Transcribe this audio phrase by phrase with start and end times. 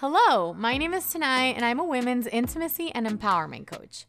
[0.00, 4.04] Hello, my name is Tanai, and I'm a women's intimacy and empowerment coach.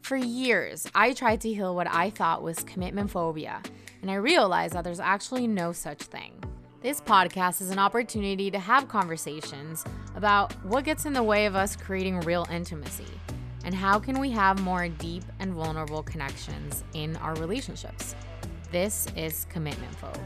[0.00, 3.62] For years, I tried to heal what I thought was commitment phobia,
[4.02, 6.42] and I realized that there's actually no such thing.
[6.82, 9.84] This podcast is an opportunity to have conversations
[10.16, 13.06] about what gets in the way of us creating real intimacy
[13.64, 18.16] and how can we have more deep and vulnerable connections in our relationships.
[18.72, 20.18] This is Commitment Phobe.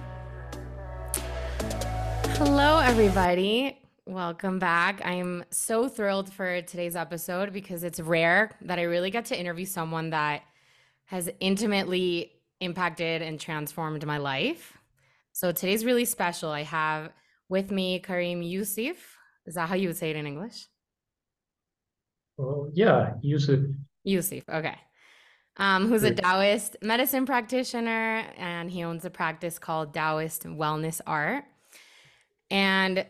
[2.38, 3.81] Hello, everybody.
[4.06, 5.00] Welcome back.
[5.04, 9.64] I'm so thrilled for today's episode because it's rare that I really get to interview
[9.64, 10.43] someone that
[11.04, 14.76] has intimately impacted and transformed my life.
[15.30, 16.50] So today's really special.
[16.50, 17.12] I have
[17.48, 18.96] with me Karim Yussif.
[19.46, 20.66] Is that how you would say it in English?
[22.36, 23.72] Well, yeah, Yussif.
[24.04, 24.79] Yussif, okay.
[25.58, 31.44] Um, who's a Taoist medicine practitioner and he owns a practice called Taoist Wellness Art.
[32.50, 33.06] And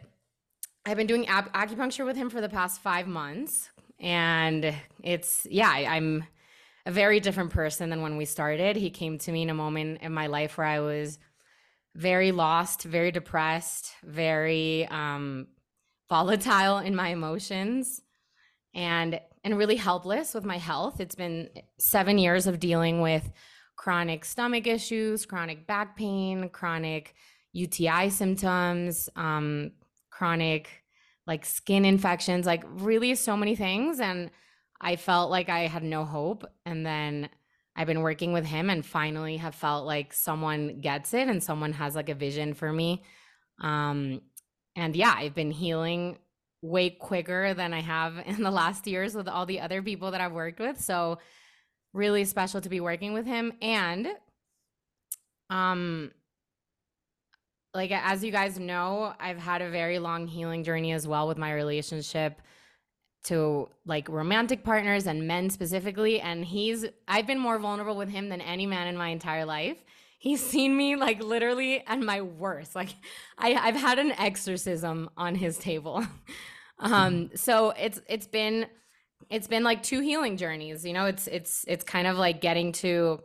[0.85, 3.71] I've been doing acupuncture with him for the past five months.
[4.01, 6.25] And it's, yeah, I, I'm
[6.87, 8.77] a very different person than when we started.
[8.77, 11.19] He came to me in a moment in my life where I was
[11.95, 15.47] very lost, very depressed, very um,
[16.09, 18.03] volatile in my emotions,
[18.75, 21.01] and and really helpless with my health.
[21.01, 23.31] It's been seven years of dealing with
[23.77, 27.15] chronic stomach issues, chronic back pain, chronic
[27.53, 29.73] UTI symptoms, um,
[30.23, 30.85] chronic
[31.27, 33.99] like skin infections, like really so many things.
[33.99, 34.31] And
[34.81, 36.45] I felt like I had no hope.
[36.65, 37.29] And then
[37.75, 41.73] I've been working with him and finally have felt like someone gets it and someone
[41.73, 43.03] has like a vision for me.
[43.61, 44.21] Um,
[44.77, 46.19] and yeah, I've been healing
[46.61, 50.21] way quicker than I have in the last years with all the other people that
[50.21, 50.81] I've worked with.
[50.81, 51.19] So
[51.93, 53.55] really special to be working with him.
[53.61, 54.07] And
[55.51, 56.13] um
[57.75, 61.39] like as you guys know, I've had a very long healing journey as well with
[61.39, 62.41] my relationship
[63.25, 68.29] to like romantic partners and men specifically and he's I've been more vulnerable with him
[68.29, 69.83] than any man in my entire life.
[70.19, 72.75] He's seen me like literally at my worst.
[72.75, 72.91] Like
[73.39, 76.05] I I've had an exorcism on his table.
[76.79, 78.67] um so it's it's been
[79.31, 81.07] it's been like two healing journeys, you know?
[81.07, 83.21] It's it's it's kind of like getting to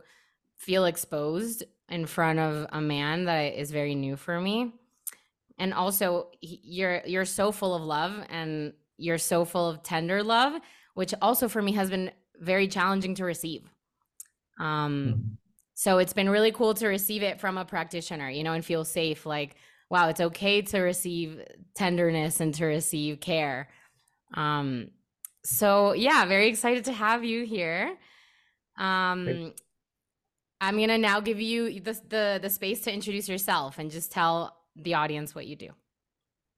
[0.56, 4.72] feel exposed in front of a man that is very new for me.
[5.58, 10.60] And also you're you're so full of love and you're so full of tender love
[10.94, 12.10] which also for me has been
[12.40, 13.62] very challenging to receive.
[14.60, 15.34] Um mm-hmm.
[15.74, 18.84] so it's been really cool to receive it from a practitioner you know and feel
[18.84, 19.56] safe like
[19.90, 21.42] wow it's okay to receive
[21.74, 23.68] tenderness and to receive care.
[24.34, 24.90] Um
[25.42, 27.96] so yeah very excited to have you here.
[28.78, 29.54] Um
[30.60, 34.10] I'm going to now give you the, the the space to introduce yourself and just
[34.10, 35.70] tell the audience what you do.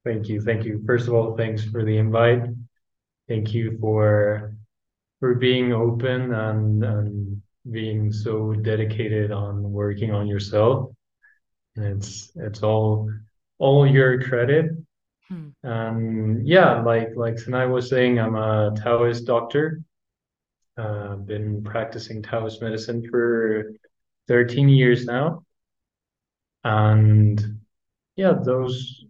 [0.04, 0.40] Thank you.
[0.40, 0.82] Thank you.
[0.86, 2.44] First of all, thanks for the invite.
[3.28, 4.54] Thank you for
[5.18, 10.90] for being open and, and being so dedicated on working on yourself.
[11.76, 13.10] And it's it's all
[13.58, 14.70] all your credit.
[15.28, 15.48] Hmm.
[15.62, 19.82] And yeah, like like Sinai was saying, I'm a Taoist doctor.
[20.78, 23.72] Uh, been practicing Taoist medicine for
[24.30, 25.42] 13 years now.
[26.62, 27.58] And
[28.14, 29.04] yeah, those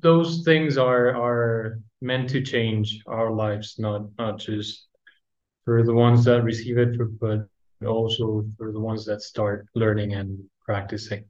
[0.00, 4.86] those things are are meant to change our lives, not not just
[5.66, 7.46] for the ones that receive it, but
[7.86, 11.26] also for the ones that start learning and practicing.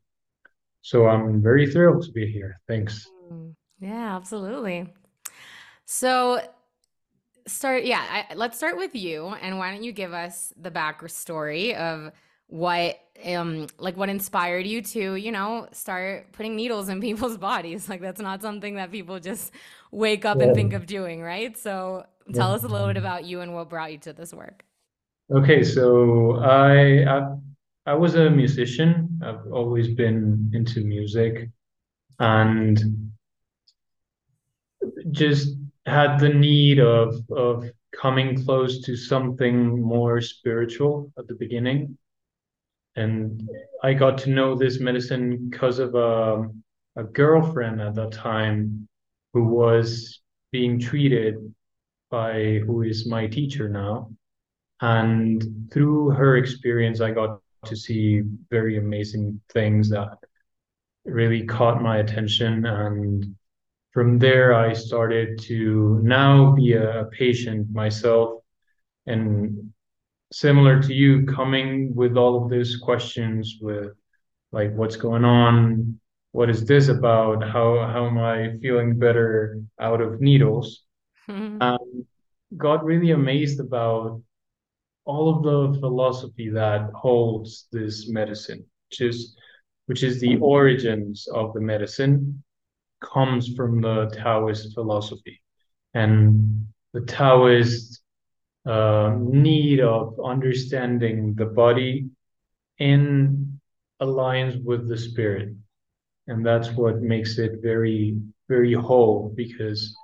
[0.83, 2.61] So I'm very thrilled to be here.
[2.69, 3.11] Thanks.
[3.29, 4.87] Mm, yeah, absolutely.
[5.85, 6.41] So
[7.49, 11.75] start yeah, I, let's start with you and why don't you give us the backstory
[11.75, 12.13] of
[12.49, 17.89] what um like what inspired you to you know start putting needles in people's bodies?
[17.89, 19.53] Like that's not something that people just
[19.91, 20.45] wake up yeah.
[20.45, 21.57] and think of doing right?
[21.57, 22.55] So tell yeah.
[22.55, 24.65] us a little bit about you and what brought you to this work.
[25.35, 27.37] Okay so I, I
[27.87, 29.21] i was a musician.
[29.23, 31.51] I've always been into music
[32.19, 33.11] and
[35.11, 41.97] just had the need of of coming close to something more spiritual at the beginning
[42.97, 43.49] and
[43.83, 46.49] I got to know this medicine because of a,
[46.97, 48.89] a girlfriend at that time
[49.33, 50.21] who was
[50.53, 51.37] being treated
[52.11, 54.11] by who is my teacher now.
[54.81, 60.19] And through her experience, I got to see very amazing things that
[61.05, 62.65] really caught my attention.
[62.67, 63.35] And
[63.93, 68.43] from there, I started to now be a patient myself
[69.07, 69.74] and
[70.39, 73.93] similar to you coming with all of these questions with
[74.53, 75.99] like what's going on
[76.35, 77.45] what is this about?
[77.45, 80.83] How how am I feeling better out of needles?
[81.29, 82.07] um,
[82.57, 84.21] got really amazed about
[85.05, 89.37] all of the philosophy that holds this medicine, which is
[89.87, 92.43] which is the origins of the medicine,
[93.01, 95.41] comes from the Taoist philosophy,
[95.95, 98.03] and the Taoist
[98.67, 102.09] uh, need of understanding the body
[102.79, 103.61] in
[104.01, 105.55] alliance with the spirit,
[106.27, 108.19] and that's what makes it very
[108.49, 109.97] very whole because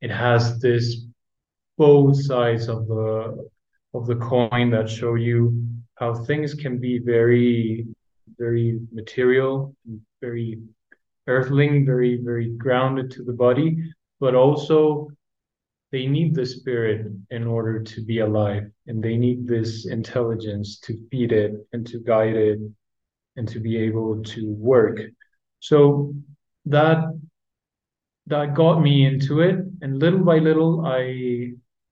[0.00, 1.04] it has this
[1.78, 3.48] both sides of the
[3.94, 5.62] of the coin that show you
[5.94, 7.86] how things can be very
[8.38, 9.74] very material
[10.20, 10.58] very
[11.26, 13.76] earthling very very grounded to the body
[14.20, 15.08] but also
[15.92, 20.98] they need the spirit in order to be alive and they need this intelligence to
[21.10, 22.58] feed it and to guide it
[23.36, 25.00] and to be able to work.
[25.60, 26.14] So
[26.66, 27.04] that
[28.26, 31.50] that got me into it and little by little i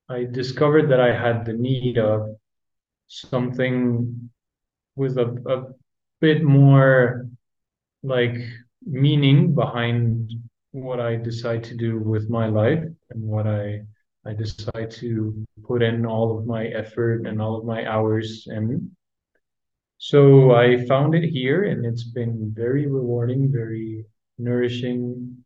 [0.08, 2.37] i discovered that i had the need of
[3.08, 4.31] something
[4.94, 5.73] with a, a
[6.20, 7.26] bit more
[8.05, 8.37] like
[8.87, 10.31] meaning behind
[10.70, 13.81] what i decide to do with my life and what i
[14.26, 18.90] i decide to put in all of my effort and all of my hours and
[19.99, 24.05] so i found it here and it's been very rewarding very
[24.38, 25.37] nourishing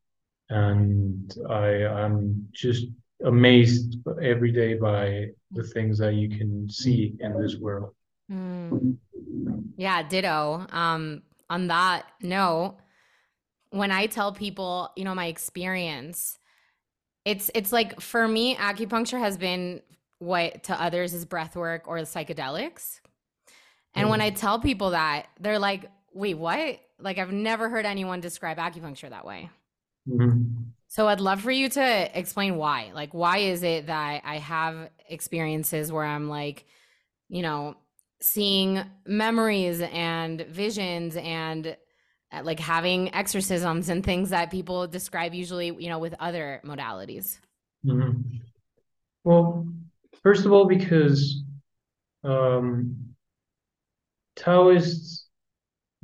[0.51, 2.87] and I I'm just
[3.25, 7.95] amazed every day by the things that you can see in this world.
[8.31, 8.97] Mm.
[9.77, 10.67] Yeah, ditto.
[10.71, 12.77] Um, on that note,
[13.71, 16.39] when I tell people, you know, my experience,
[17.25, 19.83] it's it's like for me, acupuncture has been
[20.19, 23.01] what to others is breath work or psychedelics.
[23.95, 24.11] And mm.
[24.11, 26.81] when I tell people that, they're like, wait, what?
[26.99, 29.51] Like I've never heard anyone describe acupuncture that way.
[30.09, 30.63] Mm-hmm.
[30.89, 32.93] So I'd love for you to explain why.
[32.95, 36.67] Like, why is it that I have experiences where I'm like,
[37.29, 37.77] you know,
[38.21, 41.77] seeing memories and visions and
[42.43, 47.39] like having exorcisms and things that people describe usually, you know, with other modalities?
[47.85, 48.21] Mm-hmm.
[49.25, 49.67] Well,
[50.23, 51.43] first of all, because
[52.23, 53.15] um,
[54.37, 55.27] Taoists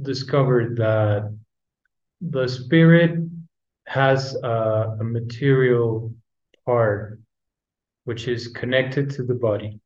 [0.00, 1.36] discovered that
[2.20, 3.18] the spirit
[3.86, 6.14] has a, a material
[6.64, 7.18] part
[8.04, 9.78] which is connected to the body.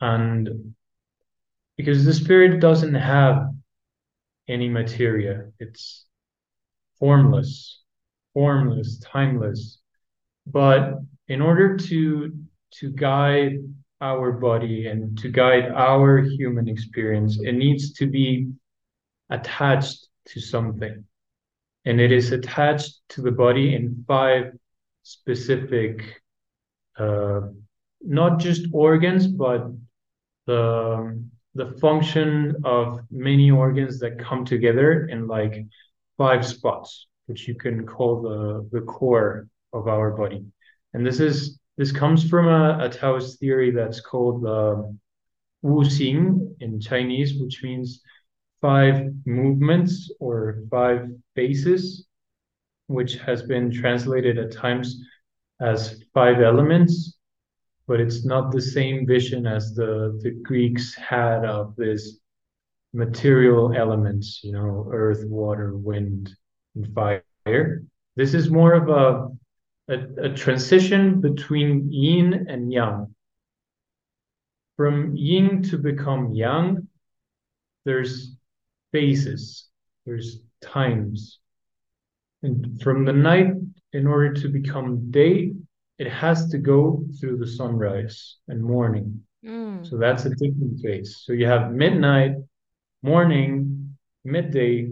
[0.00, 0.74] And
[1.76, 3.48] because the spirit doesn't have
[4.48, 6.06] any materia, it's
[6.98, 7.82] formless,
[8.34, 9.78] formless, timeless.
[10.46, 10.98] But
[11.28, 12.32] in order to
[12.80, 13.58] to guide
[14.00, 18.50] our body and to guide our human experience, it needs to be
[19.30, 21.04] attached to something
[21.84, 24.52] and it is attached to the body in five
[25.02, 26.22] specific,
[26.96, 27.40] uh,
[28.00, 29.66] not just organs, but
[30.46, 31.22] the
[31.54, 35.66] the function of many organs that come together in like
[36.16, 40.44] five spots, which you can call the the core of our body.
[40.94, 44.82] And this is this comes from a, a Taoist theory that's called uh,
[45.62, 48.02] Wu Xing in Chinese, which means
[48.60, 52.06] five movements or five faces,
[52.86, 55.02] which has been translated at times
[55.60, 57.16] as five elements,
[57.86, 62.18] but it's not the same vision as the, the Greeks had of this
[62.92, 66.30] material elements, you know, earth, water, wind,
[66.74, 67.82] and fire.
[68.16, 73.14] This is more of a, a, a transition between yin and yang.
[74.76, 76.88] From yin to become yang,
[77.84, 78.36] there's
[78.92, 79.66] phases,
[80.06, 81.38] there's times.
[82.42, 83.54] And from the night,
[83.92, 85.52] in order to become day,
[86.02, 88.16] it has to go through the sunrise
[88.48, 89.22] and morning.
[89.44, 89.88] Mm.
[89.88, 91.22] So that's a different phase.
[91.24, 92.32] So you have midnight,
[93.02, 94.90] morning, midday,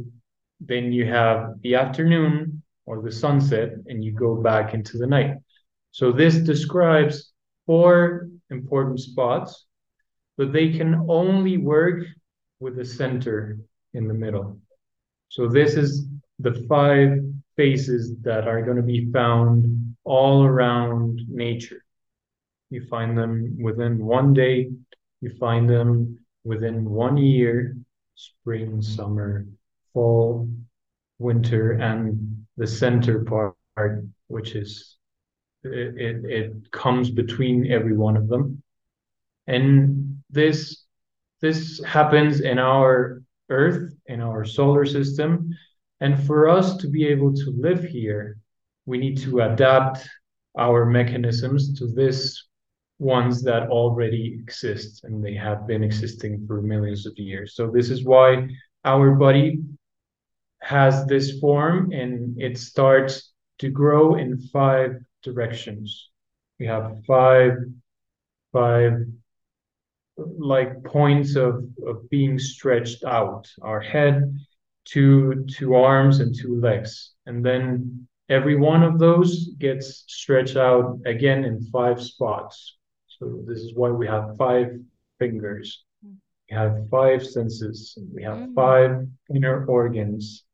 [0.61, 5.35] then you have the afternoon or the sunset, and you go back into the night.
[5.91, 7.33] So this describes
[7.67, 9.67] four important spots,
[10.39, 12.05] but they can only work
[12.61, 13.59] with the center
[13.95, 14.61] in the middle.
[15.29, 16.07] So this is
[16.39, 17.19] the five
[17.57, 21.85] faces that are going to be found all around nature.
[22.71, 24.71] You find them within one day,
[25.21, 27.77] you find them within one year,
[28.15, 29.47] spring, summer,
[29.93, 30.49] fall,
[31.19, 33.57] winter, and the center part,
[34.29, 34.97] which is
[35.65, 38.63] it, it, it comes between every one of them.
[39.47, 40.85] And this
[41.41, 45.51] this happens in our Earth in our solar system
[46.01, 48.40] And for us to be able to live here,
[48.91, 50.09] we need to adapt
[50.59, 52.49] our mechanisms to this
[52.99, 57.55] ones that already exist and they have been existing for millions of years.
[57.55, 58.49] So this is why
[58.85, 59.61] our body
[60.61, 66.11] has this form and it starts to grow in five directions.
[66.59, 67.53] We have five
[68.53, 68.95] five
[70.57, 73.49] like points of, of being stretched out.
[73.63, 74.37] Our head,
[74.85, 77.13] two two arms and two legs.
[77.27, 82.77] And then every one of those gets stretched out again in five spots.
[83.09, 84.79] So this is why we have five
[85.19, 85.85] fingers.
[86.03, 87.99] We have five senses.
[88.15, 88.55] We have mm.
[88.55, 90.45] five inner organs.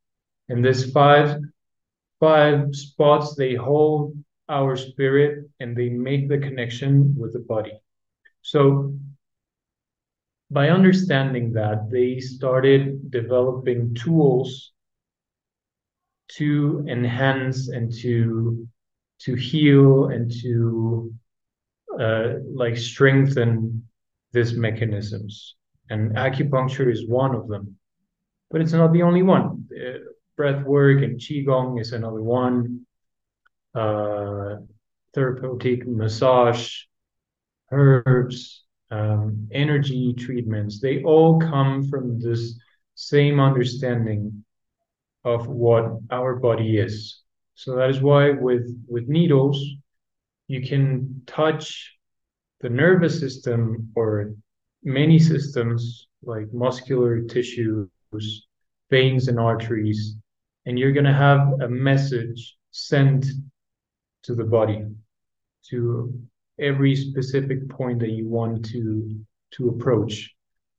[0.49, 1.39] And this five
[2.19, 4.17] five spots they hold
[4.49, 7.79] our spirit and they make the connection with the body.
[8.41, 8.95] So
[10.51, 14.73] by understanding that, they started developing tools
[16.29, 18.67] to enhance and to
[19.19, 21.13] to heal and to
[21.99, 23.89] uh, like strengthen
[24.33, 25.55] these mechanisms.
[25.89, 27.77] And acupuncture is one of them,
[28.51, 29.69] but it's not the only one.
[29.73, 29.99] Uh,
[30.37, 32.87] breath work and qigong is another one.
[33.75, 34.57] Uh,
[35.15, 36.83] therapeutic massage,
[37.71, 42.59] herbs, um, energy treatments, they all come from this
[42.95, 44.45] same understanding
[45.27, 47.21] of what our body is.
[47.57, 49.61] So that is why with, with needles,
[50.47, 51.93] you can touch
[52.61, 54.35] the nervous system or
[54.85, 57.89] many systems like muscular tissues,
[58.89, 60.15] veins and arteries,
[60.65, 63.27] and you're going to have a message sent
[64.23, 64.85] to the body
[65.71, 66.15] to
[66.61, 69.19] every specific point that you want to
[69.53, 70.33] to approach.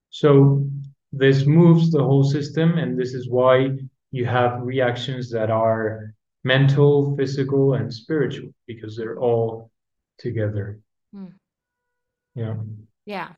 [0.09, 0.65] So
[1.11, 3.77] this moves the whole system, and this is why
[4.11, 9.71] you have reactions that are mental, physical, and spiritual because they're all
[10.17, 10.79] together.
[11.13, 11.33] Mm.
[12.35, 12.55] Yeah.
[13.05, 13.29] Yeah.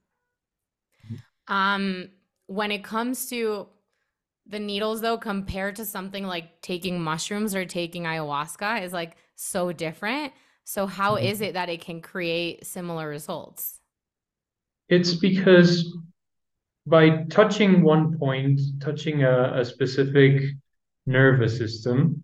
[1.48, 2.10] Um,
[2.48, 3.68] when it comes to
[4.46, 9.72] the needles, though, compared to something like taking mushrooms or taking ayahuasca, is like so
[9.72, 10.34] different.
[10.64, 11.26] So, how mm-hmm.
[11.26, 13.80] is it that it can create similar results?
[14.88, 15.86] It's because
[16.86, 20.44] by touching one point, touching a, a specific
[21.06, 22.24] nervous system,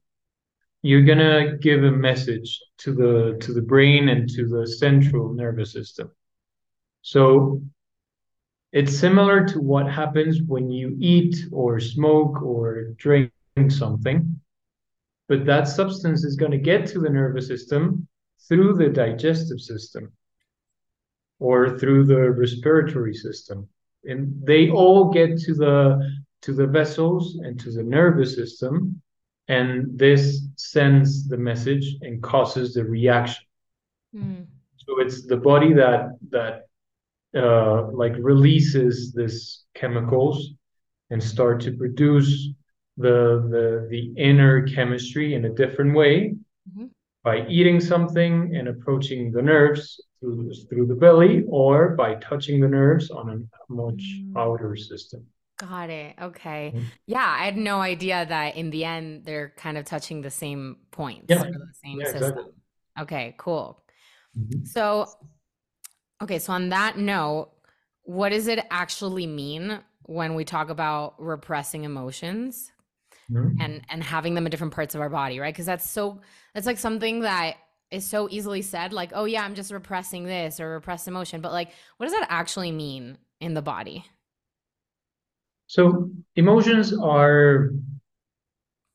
[0.81, 5.73] you're gonna give a message to the to the brain and to the central nervous
[5.73, 6.11] system.
[7.01, 7.61] So
[8.71, 13.31] it's similar to what happens when you eat or smoke or drink
[13.69, 14.39] something,
[15.27, 18.07] but that substance is going to get to the nervous system
[18.47, 20.11] through the digestive system
[21.39, 23.67] or through the respiratory system
[24.07, 25.99] and they all get to the
[26.41, 29.01] to the vessels and to the nervous system
[29.47, 33.45] and this sends the message and causes the reaction
[34.15, 34.45] mm.
[34.77, 36.67] so it's the body that that
[37.35, 40.51] uh, like releases this chemicals
[41.09, 42.49] and start to produce
[42.97, 46.33] the the the inner chemistry in a different way
[46.69, 46.85] mm-hmm
[47.25, 49.99] by eating something and approaching the nerves
[50.33, 54.35] through, through the belly or by touching the nerves on a much mm.
[54.35, 55.25] outer system.
[55.57, 56.15] Got it.
[56.21, 56.73] Okay.
[56.75, 56.85] Mm-hmm.
[57.07, 60.77] Yeah, I had no idea that in the end they're kind of touching the same
[60.91, 61.43] points yeah.
[61.43, 62.23] the same yeah, system.
[62.23, 62.43] Exactly.
[62.99, 63.81] Okay, cool.
[64.37, 64.65] Mm-hmm.
[64.65, 65.07] So,
[66.21, 67.51] okay, so on that note,
[68.03, 72.71] what does it actually mean when we talk about repressing emotions?
[73.31, 73.61] mm-hmm.
[73.61, 76.21] and and having them in different parts of our body right because that's so
[76.53, 77.55] that's like something that
[77.91, 81.51] is so easily said like oh yeah i'm just repressing this or repressed emotion but
[81.51, 84.05] like what does that actually mean in the body?
[85.67, 87.71] So emotions are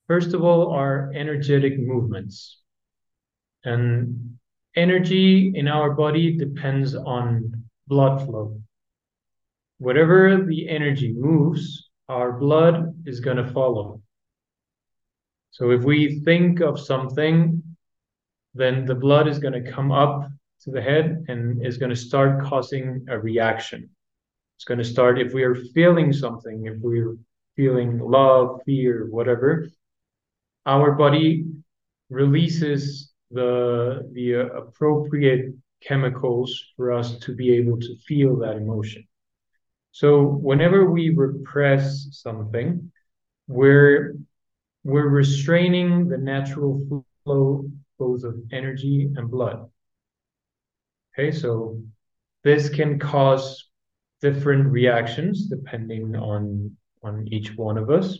[0.06, 2.58] first of all are energetic movements.
[3.64, 4.38] And
[4.76, 8.60] energy in our body depends on blood flow.
[9.78, 14.02] Whatever the energy moves our blood is going to follow.
[15.52, 17.62] So if we think of something,
[18.54, 20.28] then the blood is going to come up
[20.62, 23.88] to the head and is going to start causing a reaction.
[24.56, 27.16] It's going to start if we are feeling something, if we're
[27.56, 29.68] feeling love, fear, whatever,
[30.66, 31.46] our body
[32.10, 39.06] releases the the appropriate chemicals for us to be able to feel that emotion.
[39.92, 42.92] So whenever we repress something,
[43.48, 44.16] we're
[44.84, 49.58] we're restraining the natural flow both of energy and blood.
[51.14, 51.80] Okay, so
[52.44, 53.70] this can cause
[54.22, 58.18] different reactions depending on on each one of us.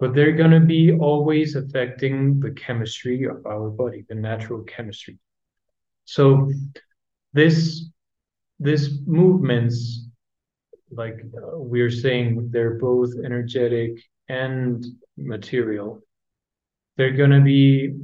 [0.00, 5.18] but they're going to be always affecting the chemistry of our body, the natural chemistry.
[6.04, 6.50] So
[7.32, 7.86] this
[8.60, 10.08] this movements,
[10.90, 13.92] like uh, we're saying, they're both energetic
[14.28, 14.84] and
[15.16, 16.02] material.
[16.96, 17.94] They're going to be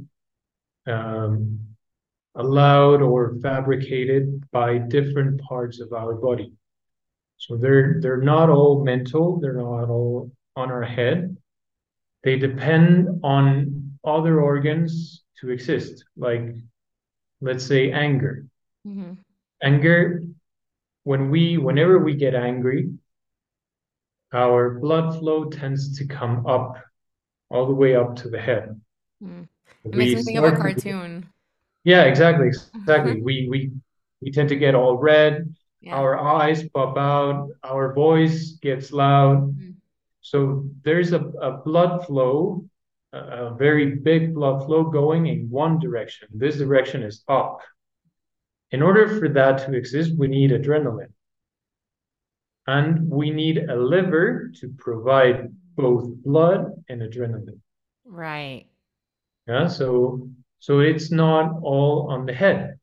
[0.87, 1.59] um,
[2.35, 6.51] allowed or fabricated by different parts of our body.
[7.37, 11.37] So they're they're not all mental, they're not all on our head.
[12.23, 16.55] They depend on other organs to exist, like
[17.41, 18.47] let's say anger.
[18.87, 19.13] Mm-hmm.
[19.61, 20.23] Anger,
[21.03, 22.89] when we whenever we get angry,
[24.33, 26.77] our blood flow tends to come up
[27.49, 28.79] all the way up to the head.
[29.23, 29.47] Mm.
[29.83, 31.27] It makes me think of a cartoon.
[31.83, 33.21] Yeah, exactly, exactly.
[33.21, 33.71] we we
[34.21, 35.53] we tend to get all red.
[35.81, 35.95] Yeah.
[35.95, 37.49] Our eyes pop out.
[37.63, 39.53] Our voice gets loud.
[39.53, 39.71] Mm-hmm.
[40.21, 42.65] So there's a, a blood flow,
[43.13, 46.27] a, a very big blood flow going in one direction.
[46.33, 47.59] This direction is up.
[48.71, 51.13] In order for that to exist, we need adrenaline.
[52.65, 57.59] And we need a liver to provide both blood and adrenaline.
[58.03, 58.65] Right.
[59.47, 62.79] Yeah, so so it's not all on the head.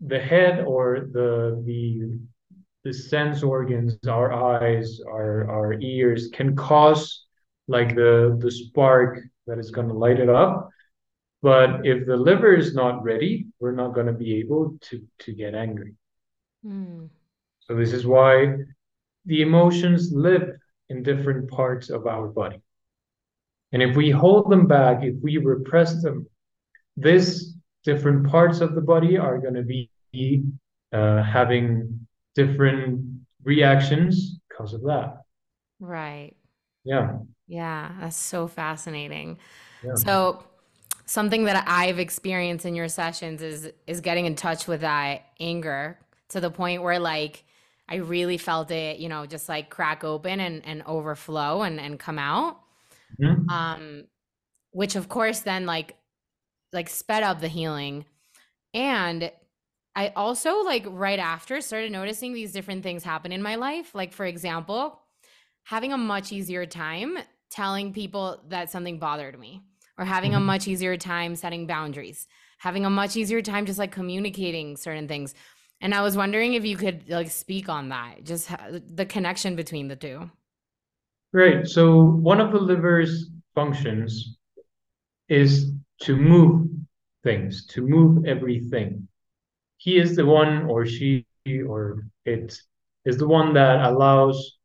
[0.00, 2.18] The head or the the
[2.84, 7.26] the sense organs, our eyes, our our ears can cause
[7.68, 10.70] like the the spark that is going to light it up.
[11.42, 15.32] But if the liver is not ready, we're not going to be able to to
[15.32, 15.94] get angry.
[16.64, 17.08] Mm.
[17.60, 18.56] So this is why
[19.26, 20.56] the emotions live
[20.88, 22.60] in different parts of our body.
[23.72, 26.26] And if we hold them back, if we repress them,
[26.96, 29.88] these different parts of the body are going to be
[30.92, 35.22] uh, having different reactions because of that.
[35.80, 36.34] Right.
[36.84, 37.18] Yeah.
[37.48, 39.38] Yeah, that's so fascinating.
[39.84, 39.94] Yeah.
[39.94, 40.44] So
[41.06, 45.98] something that I've experienced in your sessions is is getting in touch with that anger
[46.28, 47.44] to the point where like
[47.88, 51.98] I really felt it, you know, just like crack open and, and overflow and, and
[51.98, 52.61] come out.
[53.20, 53.48] Mm-hmm.
[53.48, 54.04] Um,
[54.72, 55.96] which of course then like
[56.72, 58.04] like sped up the healing.
[58.74, 59.30] And
[59.94, 63.94] I also like right after started noticing these different things happen in my life.
[63.94, 65.00] Like for example,
[65.64, 67.18] having a much easier time
[67.50, 69.62] telling people that something bothered me
[69.98, 70.42] or having mm-hmm.
[70.42, 72.26] a much easier time setting boundaries,
[72.58, 75.34] having a much easier time just like communicating certain things.
[75.82, 79.88] And I was wondering if you could like speak on that, just the connection between
[79.88, 80.30] the two.
[81.32, 81.66] Right.
[81.66, 84.36] So one of the liver's functions
[85.28, 86.68] is to move
[87.24, 89.08] things, to move everything.
[89.78, 91.26] He is the one, or she,
[91.66, 92.56] or it
[93.04, 94.58] is the one that allows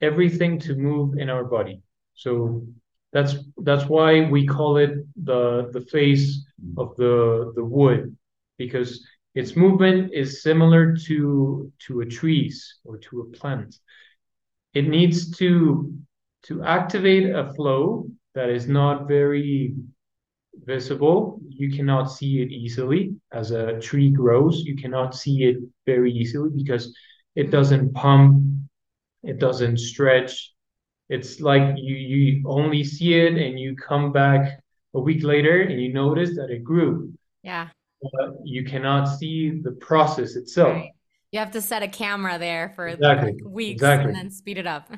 [0.00, 1.82] everything to move in our body.
[2.14, 2.66] So
[3.12, 4.92] that's that's why we call it
[5.24, 6.44] the the face
[6.76, 8.16] of the the wood
[8.58, 13.76] because its movement is similar to to a trees or to a plant.
[14.74, 15.92] It needs to
[16.44, 19.74] to activate a flow that is not very
[20.64, 21.40] visible.
[21.48, 23.14] You cannot see it easily.
[23.32, 25.56] As a tree grows, you cannot see it
[25.86, 26.94] very easily because
[27.34, 28.44] it doesn't pump,
[29.22, 30.52] it doesn't stretch.
[31.08, 34.62] It's like you you only see it and you come back
[34.94, 37.12] a week later and you notice that it grew.
[37.42, 37.68] Yeah.
[38.00, 40.74] But you cannot see the process itself.
[40.74, 40.90] Right.
[41.32, 43.32] You have to set a camera there for exactly.
[43.32, 44.08] like weeks exactly.
[44.08, 44.90] and then speed it up.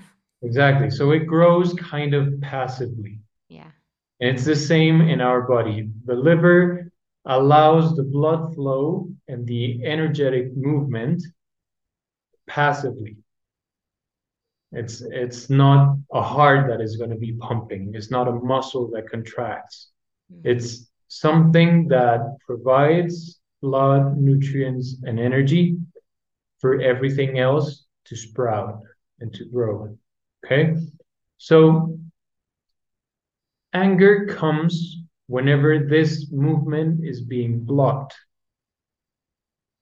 [0.43, 0.91] Exactly.
[0.91, 3.21] So it grows kind of passively.
[3.49, 3.71] Yeah.
[4.21, 5.89] And it's the same in our body.
[6.05, 6.93] The liver
[7.25, 11.23] allows the blood flow and the energetic movement
[12.49, 13.17] passively.
[14.73, 17.93] It's it's not a heart that is going to be pumping.
[17.95, 19.91] It's not a muscle that contracts.
[20.33, 20.49] Mm-hmm.
[20.51, 25.79] It's something that provides blood, nutrients, and energy
[26.65, 28.81] for everything else to sprout
[29.21, 29.95] and to grow.
[30.43, 30.73] Okay?
[31.37, 31.99] So
[33.75, 38.15] Anger comes whenever this movement is being blocked.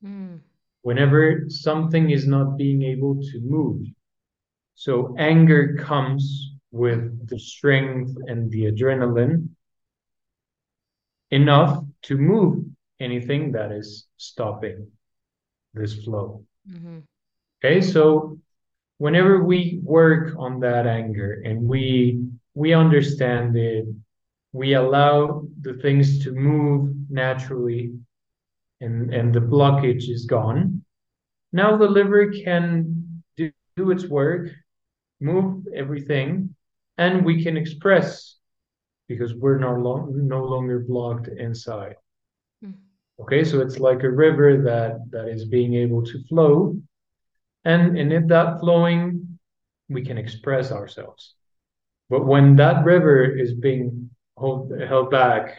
[0.05, 0.41] Mm.
[0.81, 3.87] Whenever something is not being able to move.
[4.75, 9.51] So anger comes with the strength and the adrenaline
[11.31, 12.65] enough to move
[12.99, 14.91] anything that is stopping
[15.75, 16.45] this flow.
[16.71, 16.99] Mm-hmm.
[17.65, 18.39] Okay, so
[18.99, 22.23] whenever we work on that anger and we
[22.55, 23.87] we understand it
[24.53, 27.93] we allow the things to move naturally
[28.81, 30.83] and and the blockage is gone
[31.53, 34.49] now the liver can do, do its work
[35.21, 36.55] move everything
[36.99, 38.37] and we can express
[39.09, 41.97] because we're no, lo- no longer blocked inside.
[42.65, 42.75] Mm.
[43.21, 46.77] Okay, so it's like a river that that is being able to flow,
[47.65, 49.39] and and in that flowing,
[49.89, 51.35] we can express ourselves.
[52.11, 55.59] But when that river is being hold, held back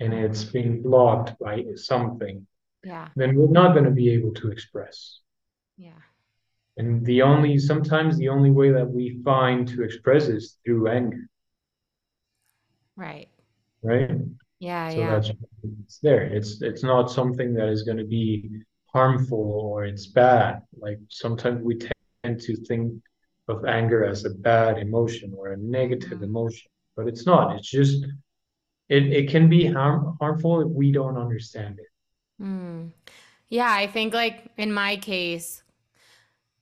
[0.00, 2.46] and it's being blocked by something,
[2.82, 3.08] Yeah.
[3.16, 5.20] then we're not going to be able to express.
[5.78, 6.02] Yeah.
[6.76, 11.28] And the only, sometimes the only way that we find to express is through anger,
[12.96, 13.28] Right.
[13.82, 14.10] right?
[14.64, 14.88] Yeah.
[14.90, 15.10] So yeah.
[15.12, 15.30] that's
[15.62, 16.22] it's there.
[16.22, 18.50] It's it's not something that is going to be
[18.86, 20.62] harmful or it's bad.
[20.78, 22.92] Like sometimes we tend to think
[23.48, 26.24] of anger as a bad emotion or a negative Mhm.
[26.30, 27.56] emotion, but it's not.
[27.56, 28.06] It's just
[28.88, 31.90] it it can be harm harmful if we don't understand it.
[32.40, 32.92] Mm.
[33.48, 35.62] Yeah, I think like in my case,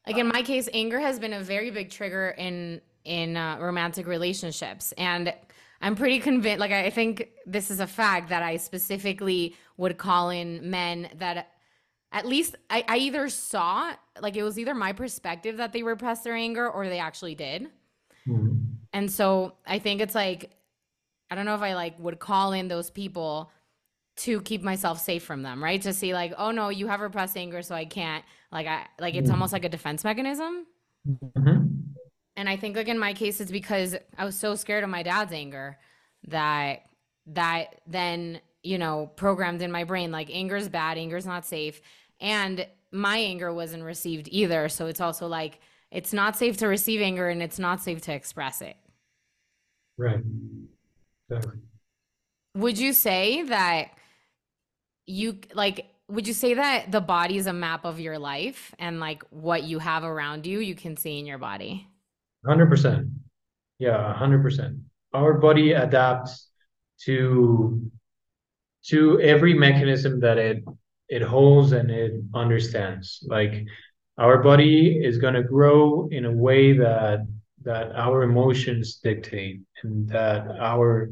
[0.06, 4.06] like in my case, anger has been a very big trigger in in uh, romantic
[4.06, 5.34] relationships, and
[5.82, 6.60] I'm pretty convinced.
[6.60, 11.48] Like I think this is a fact that I specifically would call in men that
[12.12, 16.24] at least I, I either saw like it was either my perspective that they repressed
[16.24, 17.68] their anger or they actually did.
[18.28, 18.66] Mhm.
[18.92, 20.50] And so I think it's like
[21.30, 23.50] I don't know if I like would call in those people
[24.18, 25.80] to keep myself safe from them, right?
[25.82, 29.14] To see like, oh no, you have repressed anger, so I can't like I like
[29.14, 29.32] it's Mhm.
[29.34, 30.66] almost like a defense mechanism.
[31.08, 31.91] Mhm.
[32.36, 35.02] And I think like in my case, it's because I was so scared of my
[35.02, 35.78] dad's anger
[36.28, 36.82] that
[37.26, 41.44] that then you know programmed in my brain like anger is bad, anger is not
[41.44, 41.80] safe,
[42.20, 44.68] and my anger wasn't received either.
[44.68, 48.12] So it's also like it's not safe to receive anger and it's not safe to
[48.14, 48.76] express it.
[49.98, 50.22] Right.
[51.28, 51.58] Exactly.
[52.54, 53.90] Would you say that
[55.06, 59.00] you like would you say that the body is a map of your life and
[59.00, 61.88] like what you have around you you can see in your body?
[62.44, 63.08] Hundred percent.
[63.78, 64.78] Yeah, hundred percent.
[65.12, 66.48] Our body adapts
[67.04, 67.90] to
[68.86, 70.64] to every mechanism that it
[71.08, 73.24] it holds and it understands.
[73.28, 73.66] Like
[74.18, 77.26] our body is gonna grow in a way that
[77.62, 81.10] that our emotions dictate and that our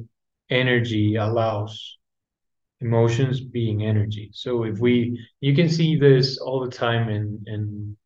[0.51, 1.99] energy allows
[2.81, 4.31] emotions being energy.
[4.33, 7.97] So if we you can see this all the time in in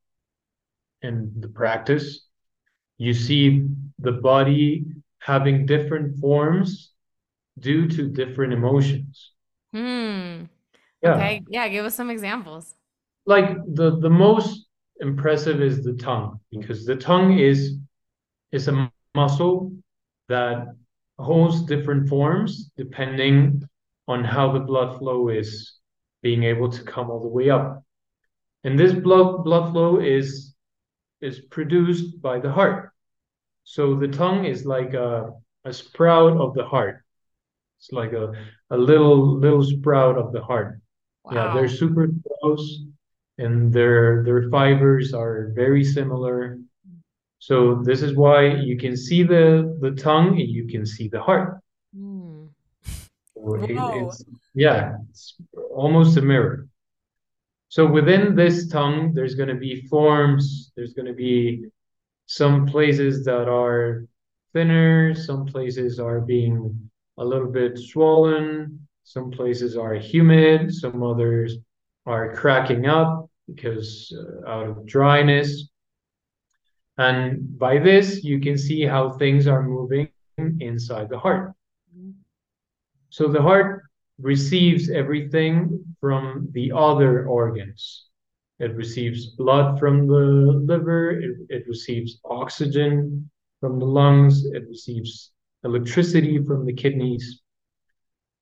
[1.01, 2.27] in the practice
[2.99, 3.67] you see
[3.99, 4.85] the body
[5.19, 6.93] having different forms
[7.59, 9.33] due to different emotions.
[9.73, 10.45] Hmm.
[11.03, 11.15] Yeah.
[11.15, 11.43] Okay.
[11.49, 12.75] Yeah, give us some examples.
[13.27, 14.67] Like the the most
[15.01, 17.79] impressive is the tongue because the tongue is
[18.53, 19.73] is a muscle
[20.29, 20.75] that
[21.19, 23.63] holds different forms depending
[24.09, 25.75] on how the blood flow is
[26.23, 27.83] being able to come all the way up.
[28.65, 30.54] And this blood blood flow is
[31.21, 32.93] is produced by the heart.
[33.65, 35.33] So the tongue is like a,
[35.65, 37.03] a sprout of the heart.
[37.79, 38.33] It's like a,
[38.71, 40.81] a little little sprout of the heart.
[41.33, 42.09] Yeah, they're super
[42.41, 42.83] close
[43.39, 46.59] and their their fibers are very similar.
[47.39, 51.21] So this is why you can see the the tongue and you can see the
[51.21, 51.61] heart.
[51.95, 52.47] Hmm.
[53.35, 53.71] So it-
[54.07, 54.25] it's
[54.55, 55.35] yeah, it's
[55.71, 56.69] almost a mirror.
[57.69, 61.65] So within this tongue, there's going to be forms, there's going to be
[62.27, 64.07] some places that are
[64.53, 71.57] thinner, some places are being a little bit swollen, some places are humid, some others
[72.07, 75.69] are cracking up because uh, out of dryness.
[76.97, 81.53] And by this, you can see how things are moving inside the heart.
[83.11, 83.84] So the heart
[84.21, 88.07] receives everything from the other organs.
[88.59, 95.33] It receives blood from the liver, it, it receives oxygen from the lungs, it receives
[95.65, 97.41] electricity from the kidneys.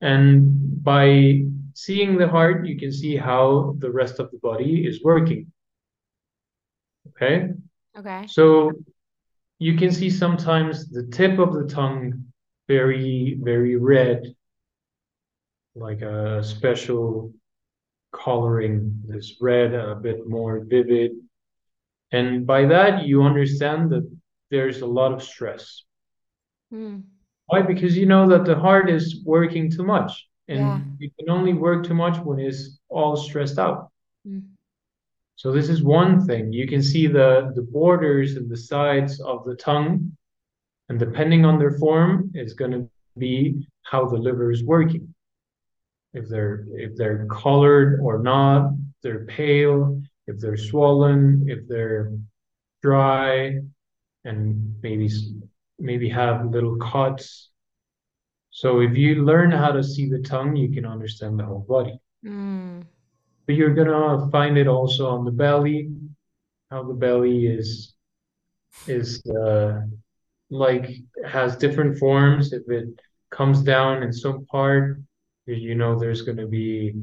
[0.00, 5.02] And by seeing the heart, you can see how the rest of the body is
[5.02, 5.50] working.
[7.08, 7.50] Okay?
[7.96, 8.26] Okay.
[8.26, 8.72] So
[9.58, 12.24] you can see sometimes the tip of the tongue
[12.68, 14.34] very, very red,
[15.74, 17.32] like a special
[18.12, 21.12] coloring, this red, a bit more vivid.
[22.12, 24.08] And by that, you understand that
[24.50, 25.84] there's a lot of stress.
[26.70, 27.00] Hmm.
[27.46, 27.62] Why?
[27.62, 30.80] Because you know that the heart is working too much, and Yeah.
[30.98, 33.90] you can only work too much when it's all stressed out.
[34.24, 34.40] Hmm.
[35.36, 36.52] So this is one thing.
[36.52, 40.16] You can see the the borders and the sides of the tongue,
[40.88, 45.14] and depending on their form, is going to be how the liver is working.
[46.14, 48.72] If they're if they're colored or not,
[49.02, 52.12] they're pale, if they're swollen, if they're
[52.82, 53.60] dry,
[54.24, 55.10] and maybe
[55.78, 57.50] maybe have little cuts.
[58.50, 61.98] So if you learn how to see the tongue, you can understand the whole body.
[62.24, 62.84] Mm.
[63.46, 65.90] But you're gonna find it also on the belly,
[66.70, 67.94] how the belly is
[68.86, 69.80] is uh,
[70.50, 70.90] like
[71.26, 72.52] has different forms.
[72.52, 72.88] If it
[73.30, 75.00] comes down in some part,
[75.46, 76.94] you know there's gonna be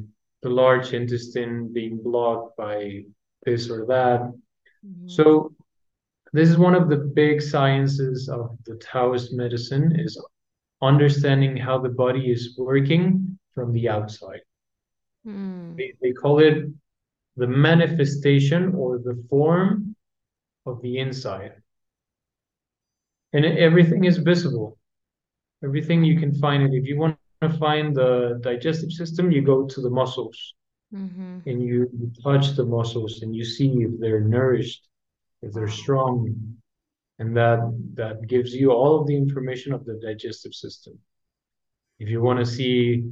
[0.41, 3.03] the large intestine being blocked by
[3.45, 4.21] this or that.
[4.85, 5.09] Mhm.
[5.09, 5.53] So
[6.31, 10.21] this is one of the big sciences of the Taoist medicine is
[10.81, 14.41] understanding how the body is working from the outside.
[15.25, 15.75] Mm.
[15.75, 16.65] They, they call it
[17.35, 19.95] the manifestation or the form
[20.65, 21.53] of the inside.
[23.33, 24.77] And everything is visible.
[25.63, 26.73] Everything you can find it.
[26.73, 30.53] If you want to find the digestive system, you go to the muscles
[30.93, 31.45] Mhm.
[31.45, 34.87] and you, you touch the muscles and you see if they're nourished,
[35.41, 36.57] if they're strong,
[37.19, 37.59] and that
[37.93, 40.99] that gives you all of the information of the digestive system.
[41.99, 43.03] If you want to see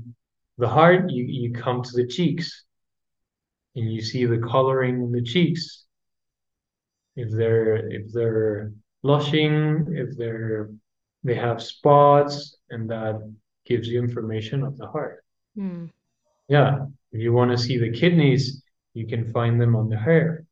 [0.57, 2.65] the heart, you, you come to the cheeks
[3.75, 5.85] and you see the coloring in the cheeks.
[7.15, 10.69] If they're if they're blushing, if they're
[11.23, 13.15] they have spots, and that
[13.67, 15.23] gives you information of the heart.
[15.57, 15.89] Mm.
[16.47, 16.85] Yeah.
[17.11, 20.45] If you want to see the kidneys, you can find them on the hair.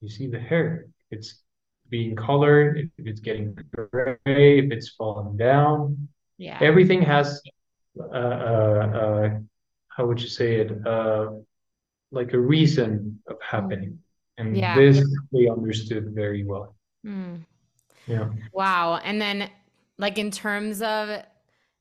[0.00, 0.86] You see the hair.
[1.10, 1.42] It's
[1.90, 6.08] being colored, if it's getting gray, if it's falling down.
[6.38, 6.58] Yeah.
[6.60, 7.40] Everything has
[8.00, 9.28] uh, uh, uh,
[9.88, 10.86] how would you say it?
[10.86, 11.32] Uh,
[12.10, 13.98] like a reason of happening.
[14.38, 14.74] And Yeah.
[14.76, 16.74] this they understood very well.
[17.04, 17.44] Mm.
[18.06, 18.30] Yeah.
[18.52, 18.96] Wow.
[19.04, 19.50] And then,
[19.98, 21.22] like, in terms of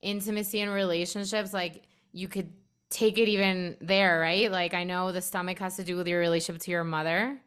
[0.02, 2.52] intimacy and relationships, like, you could
[2.90, 4.52] take it even there, right?
[4.52, 7.40] Like, I know the stomach has to do with your relationship to your mother.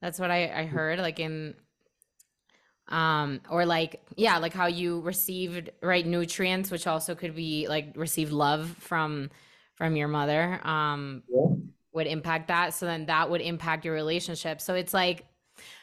[0.00, 1.54] That's what I, I heard, like, in,
[2.88, 7.92] um, or like, yeah, like how you received, right, nutrients, which also could be like
[7.96, 9.30] received love from,
[9.74, 11.46] from your mother, um, Yeah.
[11.92, 12.74] would impact that.
[12.74, 14.60] So then that would impact your relationship.
[14.60, 15.26] So it's like,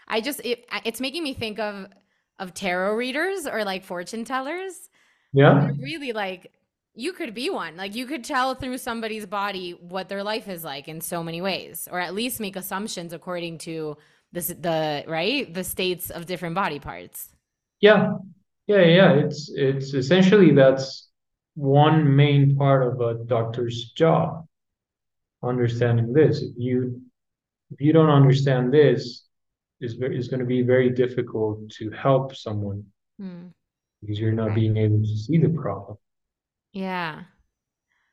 [0.08, 1.88] I just, it, it's making me think of,
[2.40, 4.90] of tarot readers or like fortune tellers.
[5.34, 5.72] Yeah.
[5.80, 6.52] Really like
[6.96, 7.76] you could be one.
[7.76, 11.42] Like you could tell through somebody's body what their life is like in so many
[11.42, 13.98] ways, or at least make assumptions according to
[14.32, 17.30] this the right the states of different body parts.
[17.82, 18.14] Yeah.
[18.68, 18.82] Yeah.
[18.82, 19.12] Yeah.
[19.14, 21.10] It's it's essentially that's
[21.56, 24.46] one main part of a doctor's job.
[25.44, 26.42] Understanding this.
[26.42, 27.02] If you
[27.72, 29.24] if you don't understand this,
[29.82, 32.86] is very is going to be very difficult to help someone
[33.20, 33.48] Hmm.
[34.04, 34.56] Because you're not Right.
[34.56, 35.98] being able to see the problem.
[36.74, 37.24] Yeah.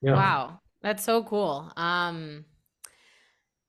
[0.02, 0.22] Yeah.
[0.22, 0.60] Wow.
[0.82, 1.72] That's so cool.
[1.76, 2.44] Um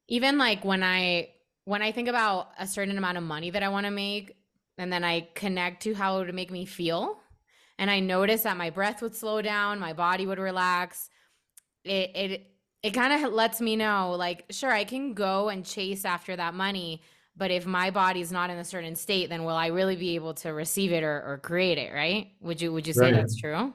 [0.07, 1.29] even like when I
[1.65, 4.35] when I think about a certain amount of money that I want to make
[4.77, 7.19] and then I connect to how it would make me feel
[7.77, 11.09] and I notice that my breath would slow down, my body would relax.
[11.83, 12.47] It it
[12.83, 16.53] it kind of lets me know like sure I can go and chase after that
[16.53, 17.01] money,
[17.35, 20.33] but if my body's not in a certain state, then will I really be able
[20.35, 22.31] to receive it or, or create it, right?
[22.41, 23.13] Would you would you say Right.
[23.13, 23.73] that's true?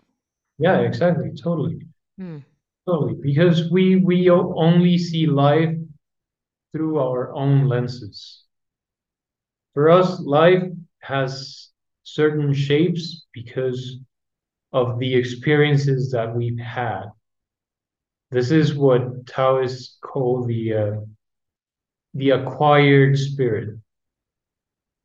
[0.59, 1.33] Yeah, exactly.
[1.35, 1.87] Totally.
[2.19, 2.39] Hmm.
[2.87, 3.15] Totally.
[3.21, 5.75] Because we we only see life
[6.73, 8.45] through our own lenses.
[9.75, 10.65] For us, life
[11.01, 11.71] has
[12.03, 13.99] certain shapes because
[14.73, 17.07] of the experiences that we've had.
[18.31, 21.01] This is what Taoists call the uh,
[22.17, 23.79] the acquired spirit.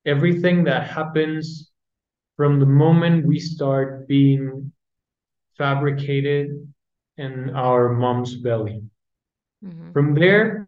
[0.05, 1.71] Everything that happens
[2.37, 4.71] from the moment we start being
[5.57, 6.47] fabricated
[7.17, 8.81] in our mom's belly.
[9.63, 9.93] Mhm.
[9.93, 10.67] From there,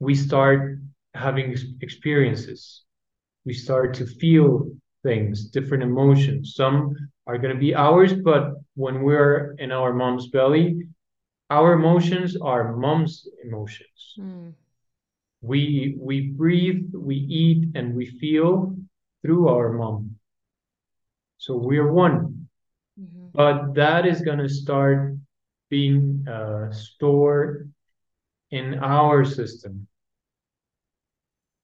[0.00, 0.78] we start
[1.14, 2.84] having experiences.
[3.44, 4.70] We start to feel
[5.02, 6.54] things, different emotions.
[6.54, 6.94] Some
[7.26, 10.88] are going to be ours, but when we're in our mom's belly,
[11.50, 14.14] our emotions are mom's emotions.
[14.16, 14.50] Hmm.
[15.42, 18.76] We we breathe, we eat, and we feel
[19.22, 20.16] through our mom.
[21.38, 22.48] So we're one.
[22.98, 23.32] Mhm.
[23.32, 25.16] but that is going to start
[25.70, 27.72] being uh, stored
[28.50, 29.88] in our system.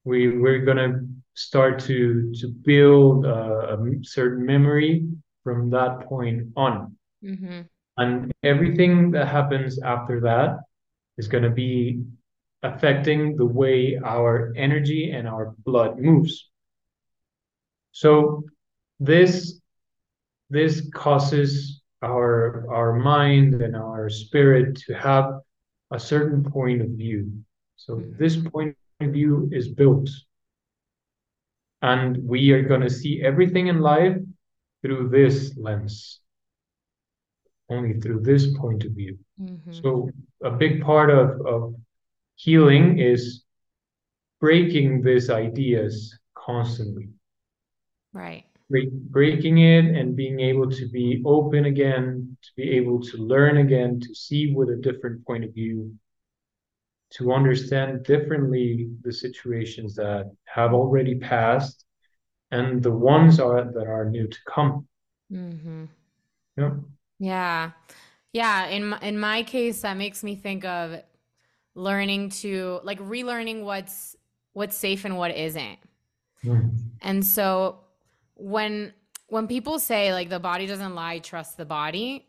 [0.04, 5.06] We we're going to start to to build uh, a certain memory
[5.44, 7.60] from that point on, mm-hmm.
[7.98, 10.60] and everything that happens after that
[11.18, 12.02] is going to be
[12.62, 16.50] affecting the way our energy and our blood moves.
[17.92, 18.44] So
[19.00, 19.60] this
[20.50, 25.40] this causes our our mind and our spirit to have
[25.90, 27.32] a certain point of view.
[27.76, 28.18] So Mhm.
[28.18, 30.08] this point of view is built.
[31.80, 34.18] And we are going to see everything in life
[34.82, 36.20] through this lens,
[37.68, 39.18] only through this point of view.
[39.40, 39.72] Mm-hmm.
[39.72, 40.10] So
[40.42, 41.74] a big part of, of
[42.38, 43.42] healing is
[44.40, 47.08] breaking these ideas constantly.
[48.12, 48.44] Right.
[48.70, 53.56] Break, breaking it and being able to be open again, to be able to learn
[53.58, 55.92] again, to see with a different point of view,
[57.10, 61.84] to understand differently the situations that have already passed
[62.50, 64.86] and the ones are that are new to come.
[65.32, 65.84] Mm-hmm.
[66.56, 66.70] Yeah.
[67.18, 67.70] Yeah.
[68.32, 68.66] Yeah.
[68.66, 71.02] In in my case, that makes me think of
[71.78, 74.16] learning to like relearning what's
[74.52, 75.78] what's safe and what isn't.
[76.44, 76.76] Mm.
[77.00, 77.80] And so
[78.34, 78.92] when
[79.28, 82.26] when people say like the body doesn't lie, trust the body,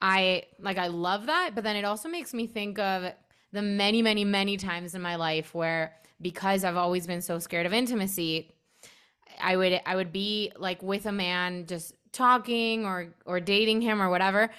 [0.00, 3.12] I like I love that, but then it also makes me think of
[3.52, 7.66] the many, many, many times in my life where because I've always been so scared
[7.66, 8.52] of intimacy,
[9.42, 14.00] I would I would be like with a man just talking or or dating him
[14.00, 14.50] or whatever,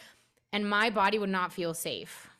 [0.51, 2.31] and my body would not feel safe.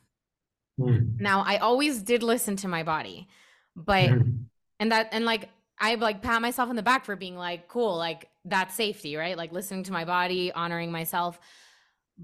[1.22, 3.28] Now I always did listen to my body,
[3.76, 4.10] but
[4.80, 7.98] and that and like I like pat myself in the back for being like cool,
[7.98, 9.38] like that's safety, right?
[9.38, 11.40] Like listening to my body, honoring myself.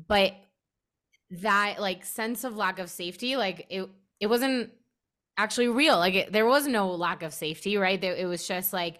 [0.08, 0.34] But
[1.30, 4.72] that like sense of lack of safety, like it it wasn't
[5.38, 5.98] actually real.
[5.98, 8.00] Like it, there was no lack of safety, right?
[8.02, 9.00] There, it was just like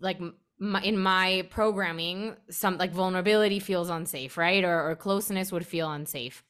[0.00, 0.18] like
[0.58, 4.64] my, in my programming, some like vulnerability feels unsafe, right?
[4.64, 6.42] Or, or closeness would feel unsafe.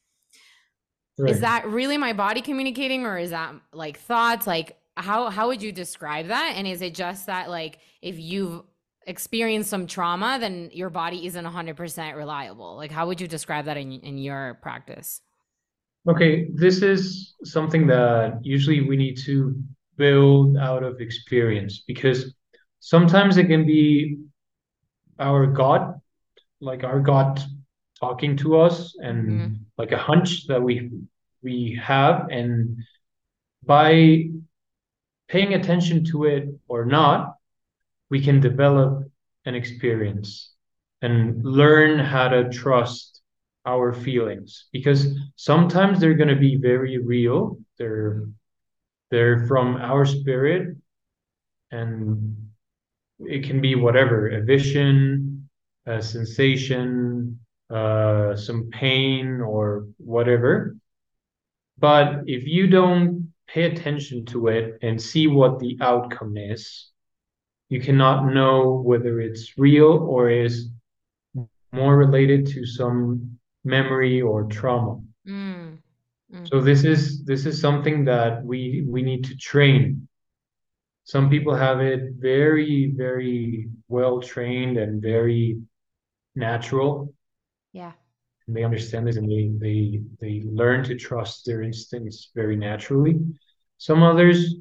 [1.17, 1.31] Right.
[1.31, 4.45] Is that really my body communicating, or is that like thoughts?
[4.45, 6.53] Like how how would you describe that?
[6.55, 8.63] And is it just that like if you've
[9.07, 12.75] experienced some trauma, then your body isn't hundred percent reliable?
[12.75, 15.21] Like how would you describe that in in your practice?
[16.07, 19.55] Okay, this is something that usually we need to
[19.97, 22.35] build out of experience because
[22.79, 24.17] sometimes it can be
[25.17, 25.99] our God,
[26.59, 27.41] like our God
[27.99, 29.64] talking to us and Mhm.
[29.77, 30.91] Like a hunch that we
[31.43, 32.77] we have and
[33.63, 34.29] by
[35.27, 37.35] paying attention to it or not,
[38.09, 39.09] we can develop
[39.45, 40.53] an experience
[41.01, 43.21] and learn how to trust
[43.65, 44.65] our feelings.
[44.71, 47.57] Because sometimes they're going to be very real.
[47.77, 48.25] They're
[49.11, 50.75] they're from our spirit
[51.71, 52.35] and
[53.19, 55.47] it can be whatever a vision
[55.85, 60.75] a sensation uh some pain or whatever
[61.77, 66.91] but if you don't pay attention to it and see what the outcome is
[67.69, 70.69] you cannot know whether it's real or is
[71.71, 75.01] more related to some memory or trauma.
[75.27, 75.79] Mm.
[76.33, 76.49] Mm.
[76.49, 80.07] So this is this is something that we we need to train.
[81.03, 85.59] Some people have it very very well trained and very
[86.35, 87.13] natural.
[87.75, 87.91] Yeah.
[88.47, 93.19] And they understand this and they they they learn to trust their instincts very naturally.
[93.77, 94.55] Some others,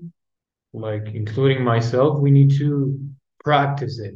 [0.73, 2.99] like including myself, we need to
[3.45, 4.15] practice it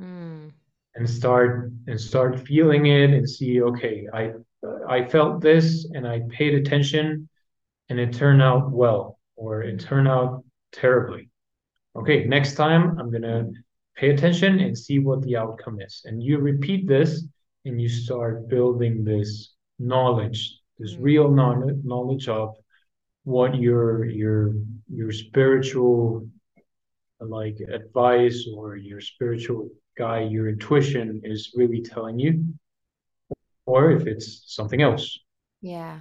[0.00, 0.50] Mm.
[0.96, 4.32] and start and start feeling it and see okay i
[4.88, 7.28] i felt this and i paid attention
[7.88, 11.30] and it turned out well or it turned out terribly
[11.94, 13.52] okay next time i'm going to
[13.94, 17.24] pay attention and see what the outcome is and you repeat this
[17.64, 21.02] and you start building this knowledge this Mm.
[21.02, 22.56] real knowl- knowledge of
[23.24, 24.54] what your your
[24.88, 26.28] your spiritual
[27.20, 32.44] like advice or your spiritual guy, your intuition is really telling you,
[33.66, 35.18] or if it's something else.
[35.60, 36.00] Yeah.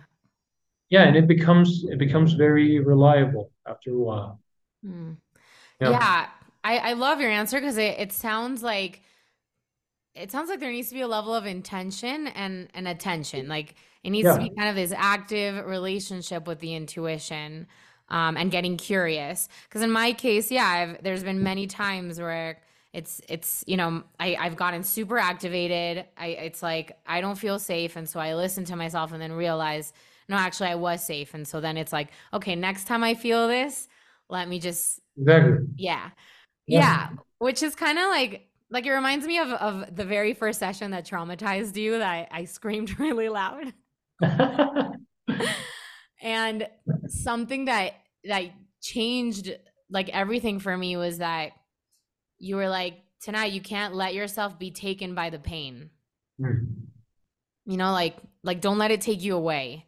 [0.89, 4.39] Yeah, and it becomes it becomes very reliable after a while.
[4.85, 5.17] Mm.
[5.79, 5.91] Yeah.
[5.91, 6.29] Yeah,
[6.63, 9.01] I, I love your answer because it, it sounds like
[10.15, 13.47] it sounds like there needs to be a level of intention and, and attention.
[13.47, 17.67] Like it needs to be kind of this active relationship with the intuition
[18.09, 19.49] um, and getting curious.
[19.67, 22.59] Because in my case, yeah, I've, there's been many times where
[22.93, 26.05] it's it's you know I, I've gotten super activated.
[26.15, 29.31] I it's like I don't feel safe, and so I listen to myself and then
[29.31, 29.93] realize
[30.29, 33.47] no, actually I was safe, and so then it's like okay, next time I feel
[33.47, 33.87] this,
[34.29, 35.65] let me just Exactly.
[35.75, 36.09] yeah.
[36.67, 36.79] Yeah.
[36.79, 37.09] Yeah,
[37.39, 40.91] which is kind of like like it reminds me of of the very first session
[40.91, 43.73] that traumatized you that I, I screamed really loud.
[46.21, 46.67] And
[47.07, 48.45] something that that
[48.81, 49.53] changed
[49.89, 51.51] like everything for me was that
[52.39, 55.89] you were like, tonight you can't let yourself be taken by the pain.
[56.39, 56.67] Mm.
[57.65, 59.85] You know, like like don't let it take you away.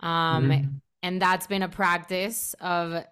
[0.00, 0.80] Um Mhm.
[1.02, 3.02] and that's been a practice of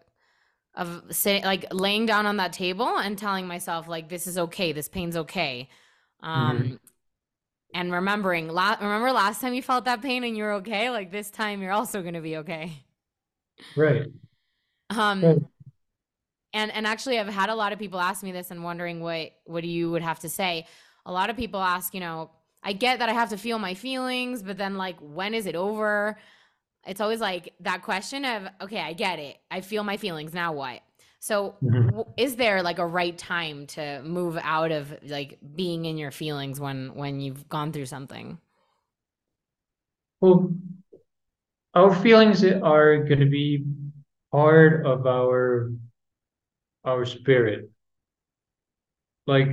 [0.74, 4.72] of sitting like laying down on that table and telling myself like this is okay
[4.72, 5.68] this pain's okay
[6.22, 6.74] Um, mm-hmm.
[7.74, 10.90] and remembering, la- remember last time you felt that pain and you're okay?
[10.90, 12.84] Like this time you're also going to be okay.
[13.76, 14.06] Right.
[14.90, 15.38] Um, right.
[16.52, 19.30] and, and actually I've had a lot of people ask me this and wondering what,
[19.44, 20.66] what you would have to say.
[21.06, 22.30] A lot of people ask, you know,
[22.62, 25.56] I get that I have to feel my feelings, but then like, when is it
[25.56, 26.18] over?
[26.86, 29.38] It's always like that question of, okay, I get it.
[29.50, 30.34] I feel my feelings.
[30.34, 30.80] Now what?
[31.20, 32.00] So, mm-hmm.
[32.16, 36.58] is there like a right time to move out of like being in your feelings
[36.58, 38.38] when when you've gone through something?
[40.20, 40.52] Well,
[41.74, 43.64] our feelings are going to be
[44.32, 45.70] part of our
[46.84, 47.70] our spirit.
[49.28, 49.50] Like,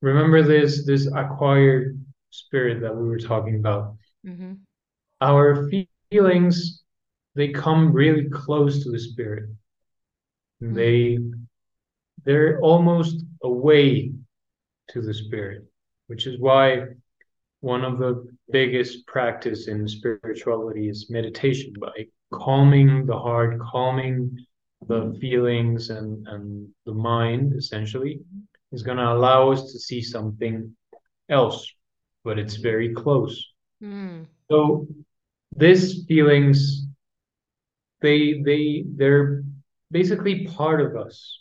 [0.00, 2.00] remember this this acquired
[2.30, 3.96] spirit that we were talking about.
[4.24, 4.52] Mm-hmm.
[5.20, 5.68] Our
[6.10, 6.82] feelings
[7.34, 9.44] they come really close to the spirit
[10.62, 10.74] Mm-hmm.
[10.74, 11.18] They
[12.24, 14.12] they're almost away
[14.90, 15.64] to the spirit,
[16.08, 16.84] which is why
[17.60, 24.36] one of the biggest practice in spirituality is meditation by calming the heart, calming
[24.86, 28.20] the feelings and, and the mind essentially
[28.72, 30.74] is going to allow us to see something
[31.28, 31.66] else,
[32.24, 33.46] but it's very close.
[33.82, 34.26] Mm.
[34.50, 34.86] So
[35.56, 36.86] these feelings,
[38.00, 39.44] they they they're
[39.90, 41.38] basically part of us.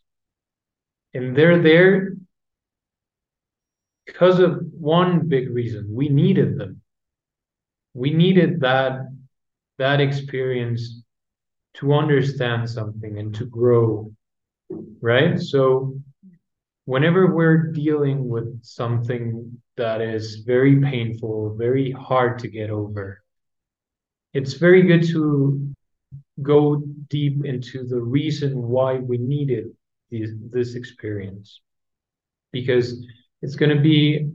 [1.14, 2.14] And they're there
[4.06, 5.88] because of one big reason.
[5.90, 6.82] We needed them.
[7.94, 9.08] We needed that
[9.78, 11.02] that experience
[11.76, 14.12] to understand something and to grow.
[15.02, 15.40] Right?
[15.40, 16.00] So
[16.86, 23.22] whenever we're dealing with something that is very painful, very hard to get over,
[24.34, 25.76] it's very good to
[26.42, 29.66] go deep into the reason why we needed
[30.10, 31.62] these, this experience
[32.52, 33.06] because
[33.42, 34.32] it's going to be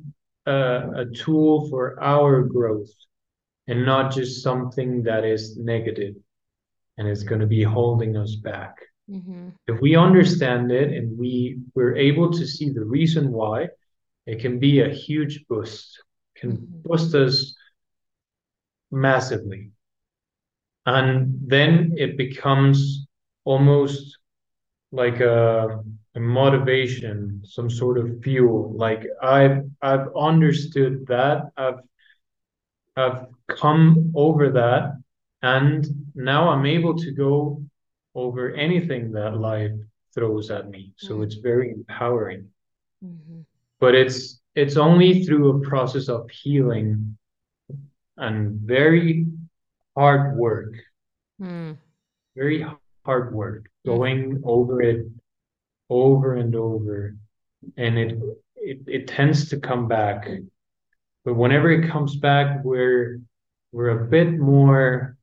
[0.46, 0.52] a,
[0.96, 2.90] a, tool for our growth
[3.66, 6.14] and not just something that is negative
[6.98, 8.76] and is going to be holding us back
[9.10, 9.48] mm-hmm.
[9.66, 13.66] if we understand it and we we're able to see the reason why
[14.26, 16.02] it can be a huge boost
[16.36, 16.82] can mm-hmm.
[16.82, 17.56] boost us
[18.92, 19.70] massively
[20.86, 23.06] and then it becomes
[23.44, 24.18] almost
[24.92, 25.80] like a,
[26.14, 28.72] a, motivation some sort of fuel.
[28.76, 31.50] Like i've i've understood that.
[31.56, 31.80] I've
[32.96, 35.00] i've come over that.
[35.42, 37.62] And now i'm able to go
[38.14, 39.72] over anything that life
[40.14, 40.94] throws at me.
[40.96, 41.24] So mm-hmm.
[41.24, 42.48] it's very empowering.
[43.04, 43.40] Mm-hmm.
[43.80, 47.18] but it's it's only through a process of healing
[48.16, 49.26] and very
[49.96, 50.74] hard work.
[51.40, 51.78] Mm.
[52.36, 52.66] Very
[53.04, 55.06] hard work, going over it
[55.90, 57.16] over and over.
[57.76, 58.18] And it,
[58.56, 60.28] it it tends to come back.
[61.24, 63.20] But whenever it comes back, we're
[63.72, 65.16] we're a bit more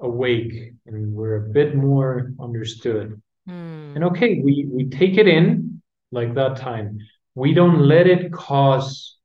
[0.00, 3.20] awake and we're a bit more understood.
[3.48, 3.96] Mm.
[3.96, 6.98] And okay, we we take it in like that time.
[7.34, 9.16] We don't let it cause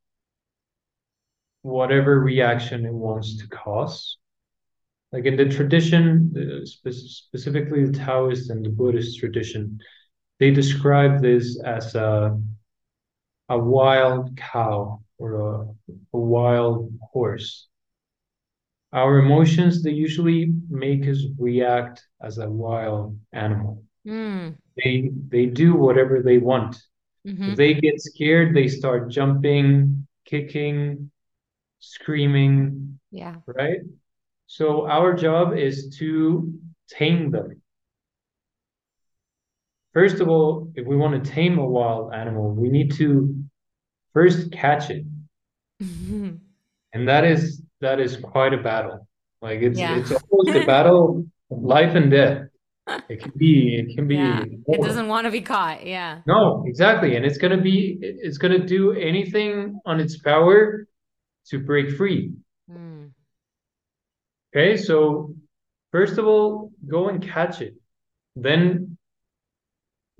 [1.61, 4.17] whatever reaction it wants to cause
[5.11, 9.79] like in the tradition, spe- specifically the Taoist and the Buddhist tradition,
[10.39, 12.39] they describe this as a
[13.49, 15.61] a wild cow or a,
[16.13, 17.67] a wild horse.
[18.93, 23.83] Our emotions they usually make us react as a wild animal.
[24.07, 24.57] Mm.
[24.77, 26.77] They they do whatever they want.
[27.27, 27.49] Mm-hmm.
[27.51, 31.11] If they get scared, they start jumping, kicking,
[31.79, 32.99] screaming.
[33.11, 33.35] Yeah.
[33.45, 33.81] Right?
[34.49, 36.51] So our job is to
[36.89, 37.61] tame them.
[39.93, 43.35] First of all, if we want to tame a wild animal, we need to
[44.11, 45.05] first catch it.
[45.79, 46.41] and
[46.93, 49.07] that is that is quite a battle.
[49.39, 49.99] Like it's yeah.
[49.99, 52.47] it's almost a battle of life and death.
[53.07, 54.45] It can be it can be yeah.
[54.67, 55.85] it doesn't want to be caught.
[55.85, 56.21] Yeah.
[56.25, 57.17] No, exactly.
[57.17, 60.87] And it's gonna be it's gonna do anything on its power
[61.49, 62.31] to break free.
[62.67, 62.98] Mm.
[64.51, 65.35] Okay, so
[65.91, 67.75] first of all, go and catch it.
[68.35, 68.97] Then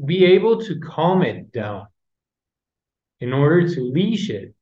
[0.03, 1.88] be able to calm it down
[3.19, 4.53] in order to leash it.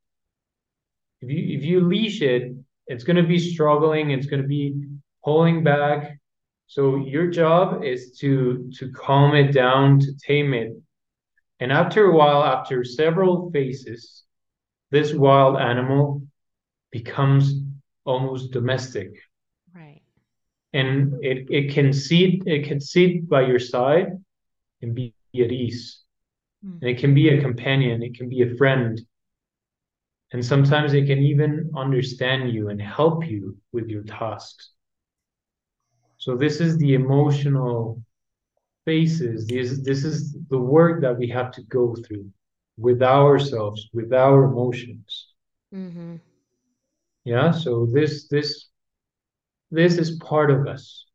[1.22, 2.56] If you if you leash it,
[2.88, 4.76] it's going to be struggling, it's going to be
[5.24, 6.18] pulling back.
[6.68, 10.74] So your job is to to calm it down, to tame it.
[11.60, 14.24] And after a while, after several phases,
[14.92, 16.22] this wild animal
[16.92, 17.54] becomes
[18.06, 19.10] almost domestic
[20.78, 24.10] and it, it can sit it can sit by your side
[24.82, 26.02] and be at ease
[26.66, 26.80] mm.
[26.82, 29.02] and it can be a companion it can be a friend
[30.34, 34.72] and sometimes they can even understand you and help you with your tasks.
[36.18, 38.02] So this is the emotional
[38.86, 39.48] phases.
[39.48, 42.30] This, this is the work that we have to go through
[42.78, 45.28] with ourselves, with our emotions.
[45.74, 46.16] Mm-hmm.
[47.24, 47.52] Yeah.
[47.52, 48.67] So this this
[49.72, 51.06] this is part of us.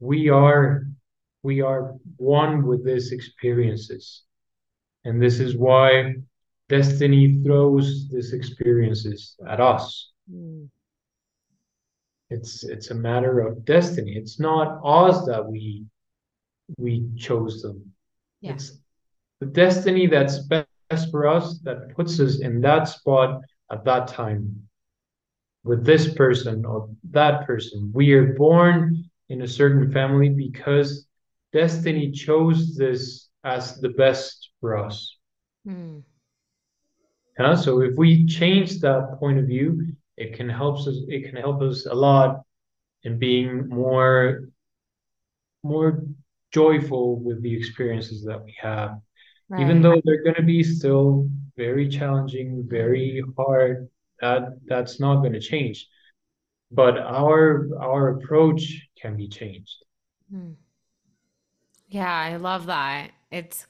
[0.00, 0.86] We are
[1.42, 4.22] we are one with these experiences.
[5.04, 6.14] And this is why
[6.68, 10.10] destiny throws these experiences at us.
[10.32, 10.68] Mm.
[12.30, 14.14] It's it's a matter of destiny.
[14.16, 15.84] It's not us that we
[16.78, 17.92] we chose them.
[18.40, 18.54] Yeah.
[18.54, 18.78] It's
[19.40, 24.66] the destiny that's best for us that puts us in that spot at that time
[25.64, 27.90] with this person or that person.
[27.94, 31.06] We are born in a certain family because
[31.52, 35.16] destiny chose this as the best for us.
[35.66, 36.02] Mm.
[37.38, 39.86] Yeah, so if we change that point of view,
[40.16, 40.96] it can help us.
[41.08, 42.42] It can help us a lot
[43.02, 44.48] in being more,
[45.62, 46.04] more
[46.52, 49.00] joyful with the experiences that we have,
[49.48, 49.62] right.
[49.62, 53.88] even though they're going to be still very challenging, very hard.
[54.24, 55.86] That that's not going to change,
[56.70, 59.76] but our our approach can be changed.
[60.30, 60.52] Hmm.
[61.88, 63.10] Yeah, I love that.
[63.30, 63.66] It's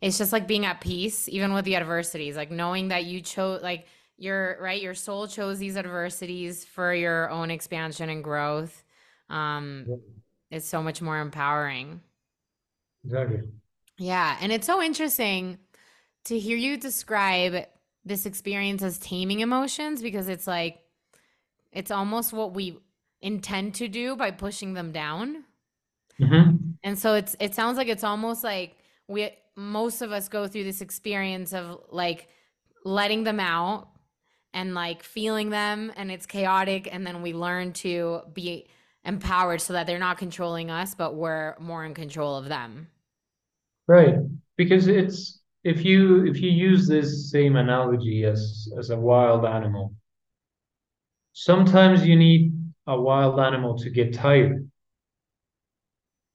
[0.00, 3.62] it's just like being at peace even with the adversities, like knowing that you chose
[3.62, 3.86] like
[4.18, 8.84] your right your soul chose these adversities for your own expansion and growth
[9.28, 9.96] um yeah.
[10.50, 12.00] it's so much more empowering
[13.04, 13.40] exactly
[13.98, 15.58] yeah and it's so interesting
[16.24, 17.66] to hear you describe
[18.06, 20.78] this experience as taming emotions because it's like
[21.72, 22.78] it's almost what we
[23.20, 25.44] intend to do by pushing them down.
[26.18, 26.56] Mm-hmm.
[26.82, 30.64] and so it's it sounds like it's almost like we most of us go through
[30.64, 32.28] this experience of like
[32.86, 33.88] letting them out
[34.54, 38.66] and like feeling them and it's chaotic and then we learn to be
[39.04, 42.88] empowered so that they're not controlling us but we're more in control of them.
[43.86, 44.14] Right.
[44.56, 49.92] Because it's if you if you use this same analogy as as a wild animal
[51.32, 52.52] sometimes you need
[52.86, 54.70] a wild animal to get tired.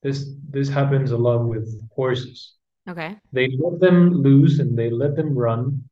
[0.04, 2.54] This this happens a lot with horses.
[2.88, 3.18] Okay.
[3.32, 5.84] They let them loose and they let them run.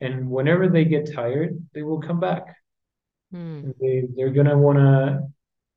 [0.00, 2.44] And whenever they get tired, they will come back.
[3.32, 3.74] Mm.
[3.80, 5.28] They they're gonna wanna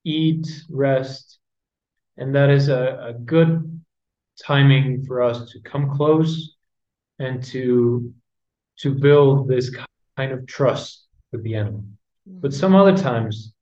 [0.03, 1.39] eat, rest,
[2.17, 3.76] and that is a, a good
[4.43, 6.55] timing for us to come close
[7.19, 8.13] and to
[8.79, 9.75] to build this
[10.15, 11.83] kind of trust with the animal.
[12.25, 13.53] But some other times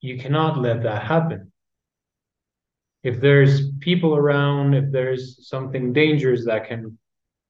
[0.00, 1.50] you cannot let that happen.
[3.02, 6.98] If there's people around, if there's something dangerous that can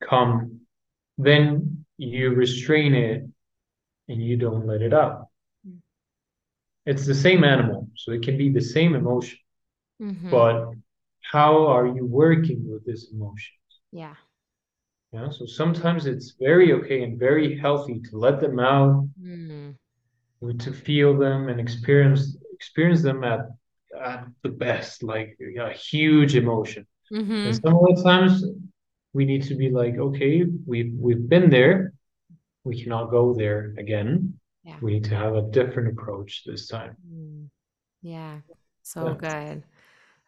[0.03, 0.61] come,
[1.19, 3.27] then you restrain it
[4.09, 5.29] and you don't let it out.
[5.67, 5.79] Mm.
[6.85, 9.39] It's the same animal, so it can be the same emotion.
[10.01, 10.31] Mm-hmm.
[10.31, 10.73] But
[11.33, 13.55] how are you working with this emotion?
[13.93, 14.15] Yeah.
[15.13, 15.31] Yeah.
[15.31, 19.75] So sometimes it's very okay and very healthy to let them out, mm.
[20.59, 23.41] to feel them and experience experience them at
[24.01, 26.87] at the best, like a huge emotion.
[27.13, 27.33] Mm-hmm.
[27.33, 28.45] And some of the times
[29.13, 31.93] we need to be like, okay, we've we've been there.
[32.65, 34.39] We cannot go there again.
[34.65, 34.77] Yeah.
[34.83, 36.97] We need to have a different approach this time.
[37.09, 37.49] Mm.
[38.03, 38.41] Yeah.
[38.83, 39.15] So yeah.
[39.15, 39.63] good.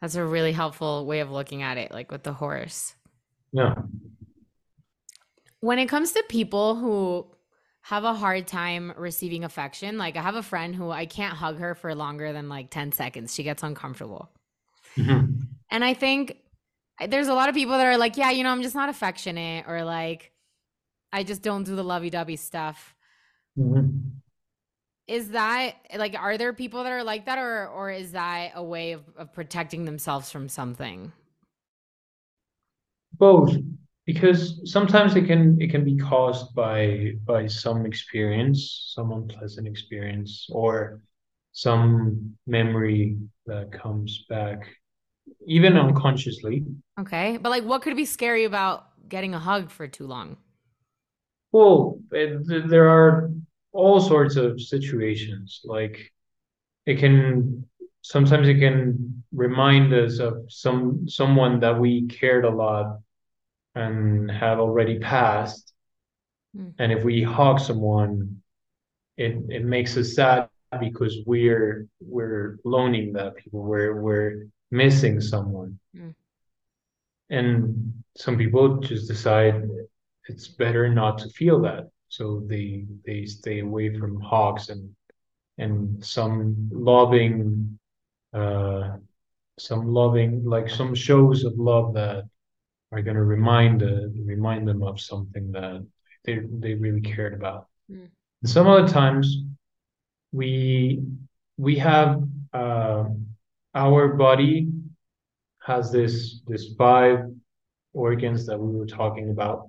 [0.00, 2.94] That's a really helpful way of looking at it, like with the horse.
[3.52, 3.74] Yeah.
[5.60, 7.26] When it comes to people who
[7.82, 11.58] have a hard time receiving affection, like I have a friend who I can't hug
[11.58, 13.34] her for longer than like 10 seconds.
[13.34, 14.30] She gets uncomfortable.
[14.96, 15.40] Mm-hmm.
[15.70, 16.36] And I think
[17.08, 19.64] there's a lot of people that are like, yeah, you know, I'm just not affectionate
[19.66, 20.32] or like
[21.12, 22.94] I just don't do the lovey-dovey stuff.
[23.58, 24.17] Mm-hmm.
[25.08, 28.62] Is that like are there people that are like that or or is that a
[28.62, 31.12] way of, of protecting themselves from something?
[33.14, 33.56] Both
[34.04, 40.46] because sometimes it can it can be caused by by some experience some unpleasant experience
[40.50, 41.00] or
[41.52, 44.68] some memory that comes back
[45.46, 46.64] even unconsciously.
[47.00, 47.38] Okay.
[47.38, 50.36] But like what could be scary about getting a hug for too long?
[51.52, 53.30] Well, eh, it, there are
[53.72, 55.60] all sorts of situations.
[55.64, 56.12] Like
[56.86, 57.68] it can
[58.02, 62.98] sometimes it can remind us of some someone that we cared a lot
[63.74, 65.72] and have already passed.
[66.56, 66.74] Mm.
[66.78, 68.42] And if we hug someone,
[69.16, 70.48] it it makes us sad
[70.80, 73.62] because we're we're loaning that people.
[73.62, 75.78] We're we're missing someone.
[75.96, 76.14] Mm.
[77.30, 79.68] And some people just decide
[80.28, 81.90] it's better not to feel that.
[82.08, 84.88] So they they stay away from hogs and
[85.58, 87.78] and some loving
[88.34, 88.96] uh
[89.58, 92.24] some loving like some shows of love that
[92.92, 95.84] are going to remind uh, remind them of something that
[96.24, 98.08] they they really cared about Mm.
[98.42, 99.26] and some other times
[100.32, 101.02] we
[101.56, 103.04] we have uh,
[103.74, 104.68] our body
[105.62, 107.20] has this this five
[107.92, 109.68] organs that we were talking about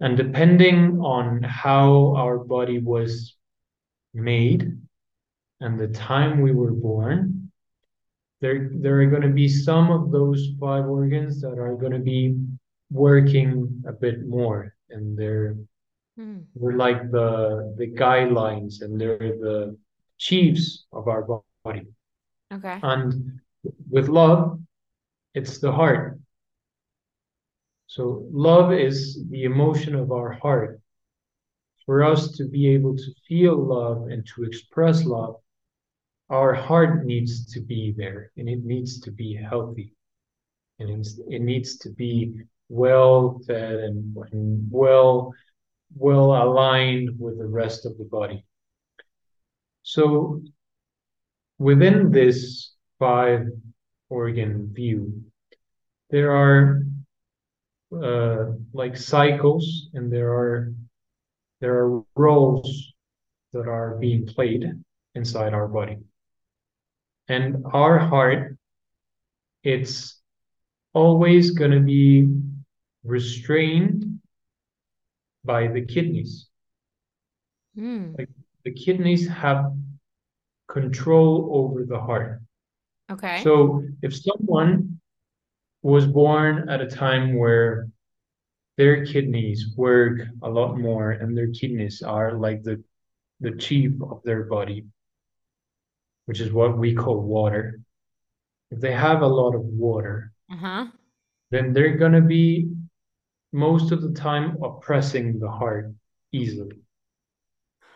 [0.00, 3.36] and depending on how our body was
[4.12, 4.76] made
[5.60, 7.50] and the time we were born
[8.40, 11.98] there there are going to be some of those five organs that are going to
[12.14, 12.36] be
[12.90, 15.56] working a bit more and they're
[16.16, 16.44] Mm.
[16.54, 19.76] we're like the the guidelines and they're the
[20.16, 21.26] chiefs of our
[21.64, 21.86] body
[22.52, 22.78] Okay.
[22.84, 23.40] and
[23.90, 24.60] with love
[25.34, 26.20] it's the heart
[27.94, 30.80] so love is the emotion of our heart.
[31.86, 35.36] For us to be able to feel love and to express love
[36.28, 39.94] our heart needs to be there and it needs to be healthy.
[40.80, 42.34] And it needs to be
[42.68, 45.32] well fed and, and well
[45.94, 48.44] well aligned with the rest of the body.
[49.84, 50.42] So
[51.58, 53.46] within this five
[54.08, 55.22] organ view
[56.10, 56.82] there are
[58.02, 60.72] uh, like cycles and there are
[61.60, 62.92] there are roles
[63.52, 64.64] that are being played
[65.14, 65.98] inside our body
[67.28, 68.56] and our heart
[69.62, 70.20] it's
[70.92, 72.28] always going to be
[73.04, 74.20] restrained
[75.44, 76.46] by the kidneys
[77.76, 78.16] Mm.
[78.16, 78.28] like
[78.64, 79.72] the kidneys have
[80.68, 82.40] control over the heart
[83.10, 83.42] Okay.
[83.42, 84.93] so if someone
[85.84, 87.88] was born at a time where
[88.78, 92.82] their kidneys work a lot more and their kidneys are like the
[93.40, 94.86] the chief of their body
[96.26, 97.80] which is what we call water
[98.70, 100.86] if they have a lot of water uh-huh.
[101.50, 102.70] then they're going to be
[103.52, 105.92] most of the time oppressing the heart
[106.32, 106.78] easily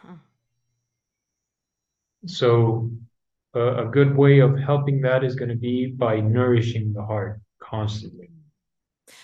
[0.02, 0.20] Huh.
[2.26, 2.90] so
[3.54, 7.40] a, a good way of helping that is going to be by nourishing the heart
[7.68, 8.30] constantly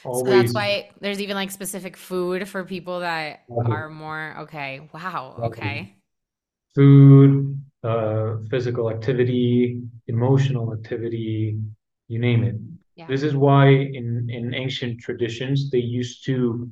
[0.02, 4.88] So that's why there's even like specific food for people that are more okay.
[4.92, 5.36] Wow.
[5.44, 5.94] Okay.
[6.74, 11.58] food, uh, physical activity, emotional activity,
[12.08, 12.56] you name it.
[12.96, 13.06] Yeah.
[13.08, 16.70] This is why in, in ancient traditions they used to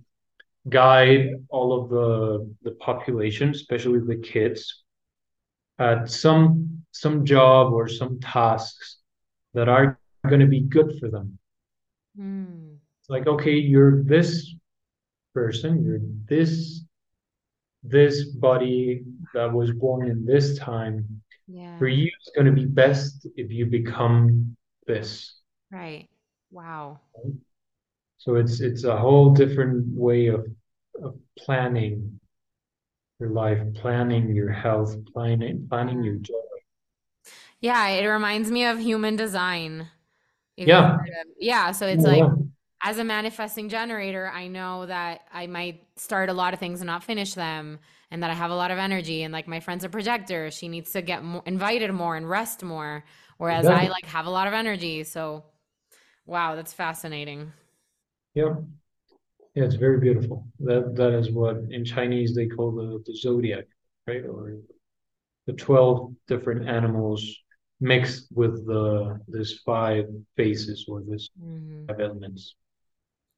[0.69, 4.83] guide all of the the population, especially the kids,
[5.79, 8.99] at some some job or some tasks
[9.55, 9.99] that are
[10.29, 11.39] going to be good for them.
[12.19, 12.77] Mm.
[13.01, 14.55] It's like, okay, you're this
[15.35, 16.85] person, you're this
[17.83, 19.03] this body
[19.35, 21.79] that was born in this time Yeah.
[21.79, 24.57] for you it's going to be best if you become
[24.87, 25.35] this
[25.71, 26.09] Right.
[26.51, 27.01] Wow.
[28.19, 30.47] so it's it's a whole different way of,
[31.03, 32.21] of planning
[33.19, 36.35] your life planning your health planning planning your joy
[37.61, 39.89] Yeah, it reminds me of human design.
[40.57, 40.99] Yeah.
[41.39, 42.29] yeah, so it's like
[42.85, 46.87] as a manifesting generator, I know that I might start a lot of things and
[46.87, 47.79] not finish them,
[48.11, 49.23] and that I have a lot of energy.
[49.23, 52.63] And like my friend's a projector, she needs to get more, invited more and rest
[52.63, 53.05] more,
[53.39, 55.05] whereas I like have a lot of energy.
[55.05, 55.45] So,
[56.27, 57.53] wow, that's fascinating.
[58.35, 58.55] yeah
[59.55, 63.65] yeah it's very beautiful that that is what in chinese they call the, the zodiac
[64.07, 64.57] right or
[65.47, 67.23] the 12 different animals
[67.83, 70.07] mixed with the this five
[70.37, 71.87] phases or this Mhm.
[71.89, 72.57] five elements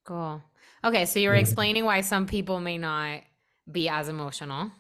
[0.05, 0.43] Cool.
[0.85, 1.41] Okay, so you were Yeah.
[1.41, 3.23] explaining why some people may not
[3.71, 4.71] be as emotional.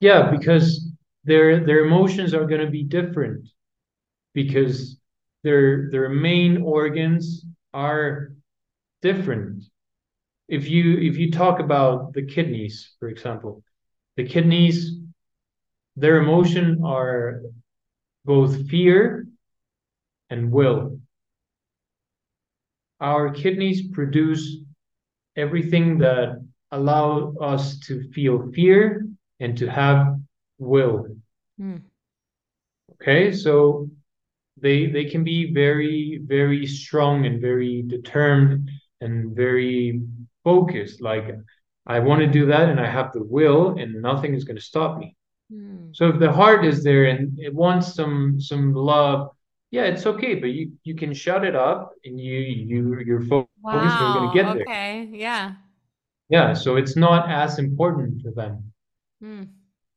[0.00, 0.86] Yeah, because
[1.24, 3.48] their their emotions are going to be different
[4.34, 4.98] because
[5.44, 7.44] their their main organs
[7.74, 8.34] are
[9.02, 9.64] different.
[10.48, 13.64] If you if you talk about the kidneys, for example,
[14.16, 14.98] the kidneys,
[15.96, 17.42] their emotion are
[18.24, 19.26] both fear
[20.30, 21.00] and will.
[23.00, 24.58] Our kidneys produce
[25.36, 29.06] everything that allow us to feel fear
[29.40, 30.18] and to have
[30.58, 31.06] will.
[31.58, 31.78] Hmm.
[32.92, 33.90] Okay, so
[34.56, 38.70] they they can be very very strong and very determined
[39.00, 40.02] and very
[40.44, 41.02] focused.
[41.02, 41.34] Like
[41.86, 44.62] I want to do that and I have the will and nothing is going to
[44.62, 45.16] stop me.
[45.52, 45.92] Hmm.
[45.92, 49.30] So if the heart is there and it wants some some love,
[49.70, 52.38] yeah, it's okay, but you you can shut it up and you
[52.70, 54.00] you you're fo- focused.
[54.00, 54.32] You're going Wow.
[54.32, 54.62] to get there.
[54.62, 55.08] Okay.
[55.12, 55.54] Yeah.
[56.28, 58.72] Yeah, so it's not as important for them.
[59.22, 59.48] Mm.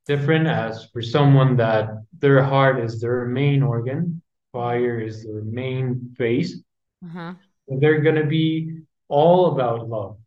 [0.06, 1.90] Different as for someone that
[2.20, 6.62] their heart is their main organ, fire is their main phase.
[7.06, 7.34] Uh-huh.
[7.80, 10.18] They're going to be all about love.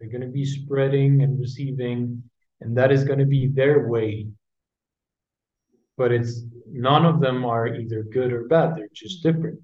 [0.00, 2.22] They're going to be spreading and receiving,
[2.60, 4.26] and that is going to be their way.
[5.98, 8.76] But it's none of them are either good or bad.
[8.76, 9.60] They're just different.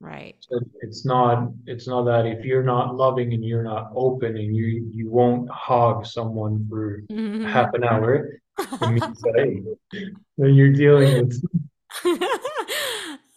[0.00, 0.36] Right.
[0.40, 4.54] So it's not it's not that if you're not loving and you're not open and
[4.54, 7.44] you you won't hog someone for mm-hmm.
[7.44, 9.34] half an hour, it means that
[9.92, 10.00] hey,
[10.38, 11.42] then you're dealing with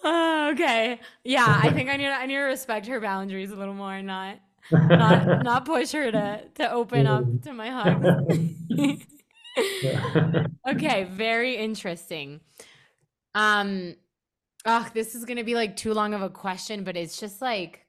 [0.06, 1.00] okay.
[1.24, 3.94] Yeah, I think I need to, I need to respect her boundaries a little more,
[3.94, 4.38] and not
[4.72, 9.06] not not push her to to open up to my hugs.
[10.66, 12.40] Okay, very interesting.
[13.36, 13.96] Um,
[14.66, 17.86] oh, this is gonna be like too long of a question, but it's just like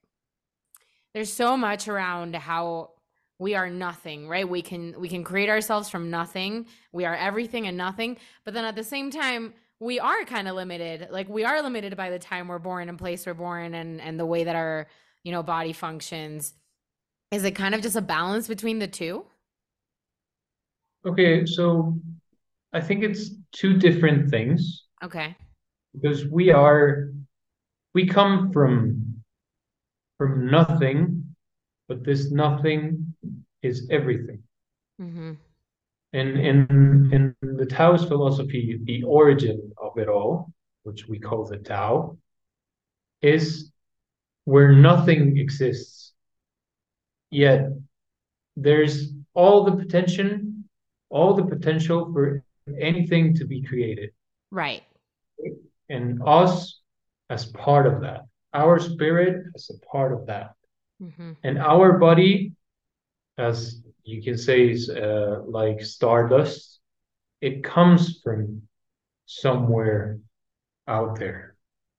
[1.14, 2.90] there's so much around how
[3.38, 4.48] we are nothing, right?
[4.48, 6.66] We can we can create ourselves from nothing.
[6.92, 10.56] We are everything and nothing, but then at the same time, we are kind of
[10.56, 11.08] limited.
[11.10, 14.18] Like we are limited by the time we're born and place we're born and and
[14.18, 14.88] the way that our,
[15.22, 16.54] you know, body functions.
[17.30, 19.24] Is it kind of just a balance between the two?
[21.06, 22.00] Okay, so
[22.72, 25.36] I think it's two different things Okay.
[25.94, 27.10] because we are
[27.94, 29.22] we come from
[30.18, 31.36] from nothing,
[31.88, 33.14] but this nothing
[33.62, 34.42] is everything.
[35.00, 35.32] Mm-hmm.
[36.12, 36.56] In in
[37.12, 40.52] in the Taoist philosophy, the origin of it all,
[40.84, 42.16] which we call the Tao,
[43.20, 43.72] is
[44.44, 46.12] where nothing exists.
[47.30, 47.70] Yet
[48.56, 50.38] there's all the potential,
[51.14, 52.42] all the potential for
[52.80, 54.10] anything to be created.
[54.50, 54.82] Right.
[55.88, 56.80] And us
[57.30, 60.54] as part of that, our spirit as a part of that.
[61.00, 61.32] Mm-hmm.
[61.44, 62.52] And our body,
[63.38, 66.80] as you can say, is uh, like stardust.
[67.40, 68.62] It comes from
[69.26, 70.18] somewhere
[70.88, 71.54] out there.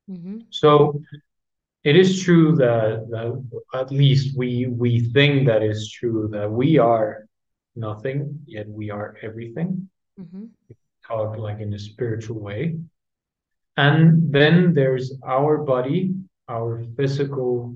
[0.09, 0.39] Mm-hmm.
[0.49, 1.01] So
[1.83, 3.31] it is true that, that
[3.79, 7.24] at least we we think that is true that we are
[7.75, 9.89] nothing, yet we are everything.
[10.19, 10.45] Mm-hmm.
[11.07, 12.77] Talk like in a spiritual way.
[13.77, 16.15] And then there's our body,
[16.47, 17.75] our physical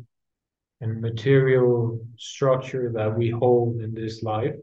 [0.81, 4.55] and material structure that we hold in this life.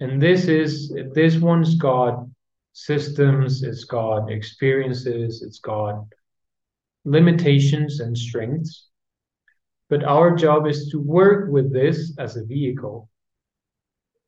[0.00, 2.26] And this is this one's got
[2.72, 6.04] systems, it's got experiences, it's got
[7.04, 8.88] limitations and strengths.
[9.88, 13.08] But our job is to work with this as a vehicle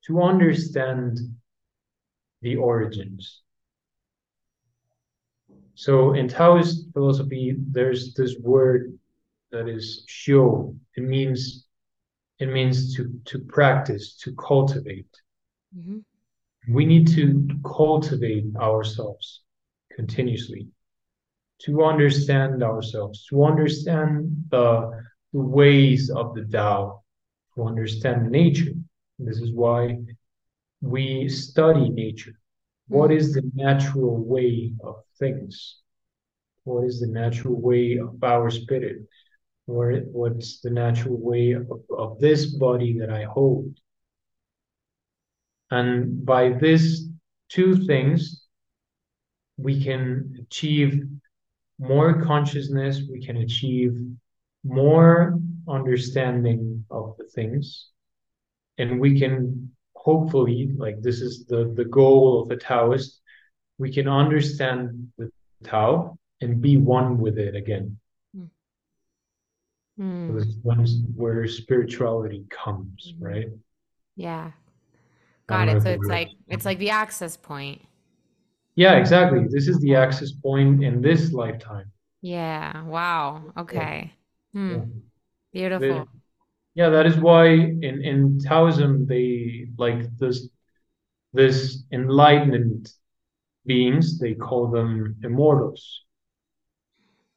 [0.06, 1.18] to understand
[2.42, 3.42] the origins.
[5.74, 8.98] So in Taoist philosophy, there's this word
[9.50, 10.76] that is xiu.
[10.96, 11.66] It means
[12.38, 15.14] it means to to practice, to cultivate.
[15.76, 15.98] Mm-hmm.
[16.74, 19.42] We need to cultivate ourselves
[19.94, 20.68] continuously
[21.62, 24.90] to understand ourselves, to understand the,
[25.32, 27.02] the ways of the Tao,
[27.54, 28.72] to understand nature.
[29.22, 29.98] This is why
[30.80, 32.38] we study nature.
[32.88, 33.18] What mm-hmm.
[33.18, 35.76] is the natural way of things?
[36.64, 39.02] What is the natural way of our spirit?
[39.66, 43.78] Or what's the natural way of, of this body that I hold?
[45.70, 47.08] And by these
[47.48, 48.46] two things,
[49.56, 51.04] we can achieve
[51.78, 53.96] more consciousness, we can achieve
[54.64, 57.90] more understanding of the things,
[58.80, 63.20] and we can hopefully, like this is the, the goal of the Taoist,
[63.78, 65.30] we can understand the
[65.62, 67.98] Tao and be one with it again.
[70.00, 70.28] Mm.
[70.28, 73.48] So this is where spirituality comes, right?
[74.16, 74.52] Yeah.
[75.46, 75.82] Got it.
[75.82, 77.82] So it's like it's like the access point.
[78.76, 79.46] Yeah, exactly.
[79.50, 81.90] This is the access point in this lifetime.
[82.22, 82.84] Yeah.
[82.84, 83.52] Wow.
[83.56, 84.12] Okay.
[84.52, 84.70] Hmm.
[84.70, 84.84] Yeah.
[85.52, 86.08] Beautiful.
[86.74, 90.48] Yeah that is why in in taoism they like this
[91.32, 92.90] this enlightened
[93.66, 96.04] beings they call them immortals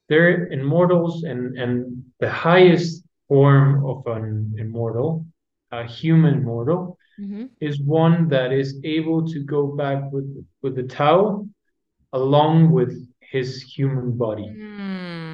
[0.09, 5.25] they're immortals and and the highest form of an immortal
[5.71, 7.45] a human mortal Mm-hmm.
[7.61, 10.27] is one that is able to go back with
[10.63, 11.45] with the tao
[12.13, 15.32] along with his human body Mm.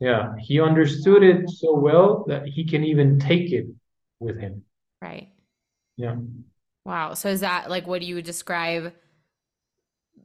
[0.00, 3.66] Yeah he understood it so well that he can even take it
[4.20, 4.62] with him
[5.02, 5.28] Right.
[5.96, 6.16] yeah
[6.84, 7.14] Wow.
[7.14, 8.92] So is that like what do you describe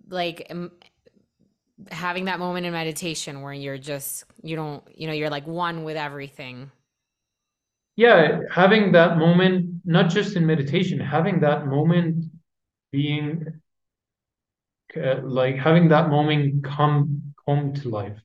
[0.09, 0.51] like
[1.91, 5.83] having that moment in meditation where you're just you don't you know you're like one
[5.83, 6.71] with everything.
[7.95, 12.25] yeah, having that moment, not just in meditation, having that moment
[12.91, 13.61] being
[14.95, 18.17] uh, like having that moment come come to life.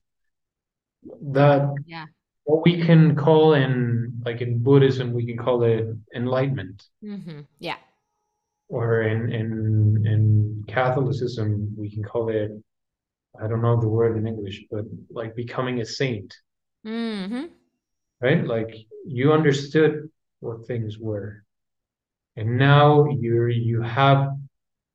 [1.21, 2.05] That Yeah.
[2.43, 5.85] what we can call in like in Buddhism, we can call it
[6.15, 7.77] enlightenment, hmm Yeah.
[8.69, 12.51] or in in in Catholicism, we can call it
[13.41, 16.33] I don't know the word in English, but like becoming a saint,
[16.83, 17.45] hmm
[18.21, 18.45] right?
[18.45, 18.73] Like
[19.05, 21.43] you understood what things were,
[22.35, 24.29] and now you're you have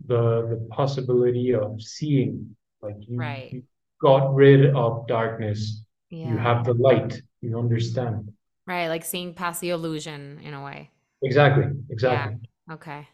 [0.06, 3.52] the the possibility of seeing, like you Right.
[3.52, 3.62] you
[4.00, 5.81] got rid of darkness,
[6.12, 8.32] you have the light, you understand.
[8.66, 8.88] Right.
[8.88, 10.90] Like seeing past the illusion in a way.
[11.22, 11.90] Exactly, Yeah.
[11.90, 12.36] exactly.
[12.70, 13.08] Okay.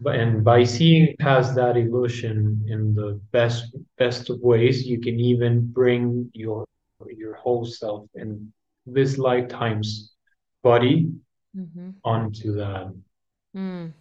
[0.00, 5.18] But and by seeing past that illusion in the best best of ways, you can
[5.18, 6.64] even bring your
[7.08, 8.52] your whole self in
[8.86, 10.14] this lifetime's
[10.62, 11.10] body
[11.54, 12.94] hmm onto that
[13.56, 13.92] Mm.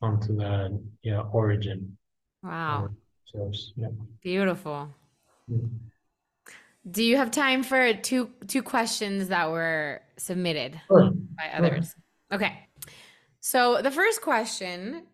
[0.00, 0.70] onto that
[1.02, 1.98] yeah origin
[2.42, 2.88] Wow.
[3.76, 3.88] Yeah.
[4.22, 4.94] Beautiful.
[5.50, 5.87] Mm.
[6.90, 11.66] Do you have time for two two questions that were submitted Sure, by sure.
[11.66, 11.94] others?
[12.32, 12.68] Okay.
[13.40, 15.06] So the first question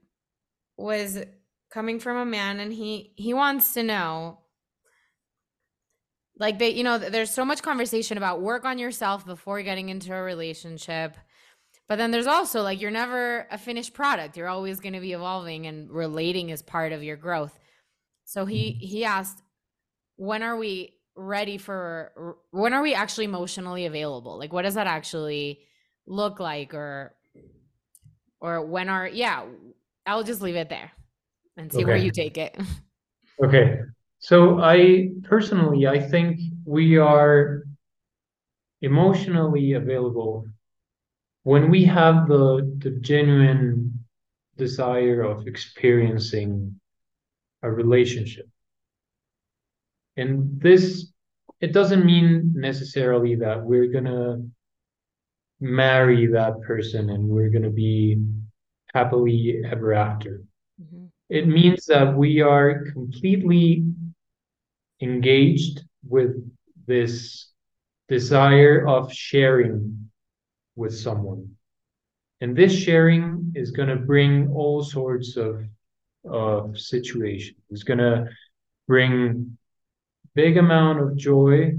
[0.76, 1.22] was
[1.72, 4.38] coming from a man and he he wants to know
[6.38, 10.14] like they you know there's so much conversation about work on yourself before getting into
[10.14, 11.16] a relationship
[11.88, 15.12] but then there's also like you're never a finished product you're always going to be
[15.12, 17.58] evolving and relating is part of your growth
[18.24, 19.42] so he he asked
[20.16, 24.86] when are we ready for when are we actually emotionally available like what does that
[24.86, 25.60] actually
[26.06, 27.14] look like or
[28.40, 29.44] or when are yeah
[30.06, 30.90] i'll just leave it there
[31.56, 32.56] and see where you take it
[33.42, 33.80] Okay.
[34.18, 37.64] So I personally, I think we are
[38.80, 40.46] emotionally available
[41.42, 43.92] when we have the the genuine
[44.56, 46.78] desire of experiencing
[47.62, 48.48] a relationship.
[50.16, 51.12] And this,
[51.60, 54.42] it doesn't mean necessarily that we're gonna
[55.60, 58.22] marry that person and we're gonna be
[58.92, 60.42] happily ever after.
[60.80, 61.10] Mhm.
[61.28, 63.84] It means that we are completely
[65.00, 66.32] engaged with
[66.86, 67.50] this
[68.08, 70.10] desire of sharing
[70.76, 71.56] with someone.
[72.40, 75.64] And this sharing is going to bring all sorts of,
[76.24, 77.58] of situations.
[77.70, 78.28] It's going to
[78.86, 79.56] bring
[80.34, 81.72] big amount of joy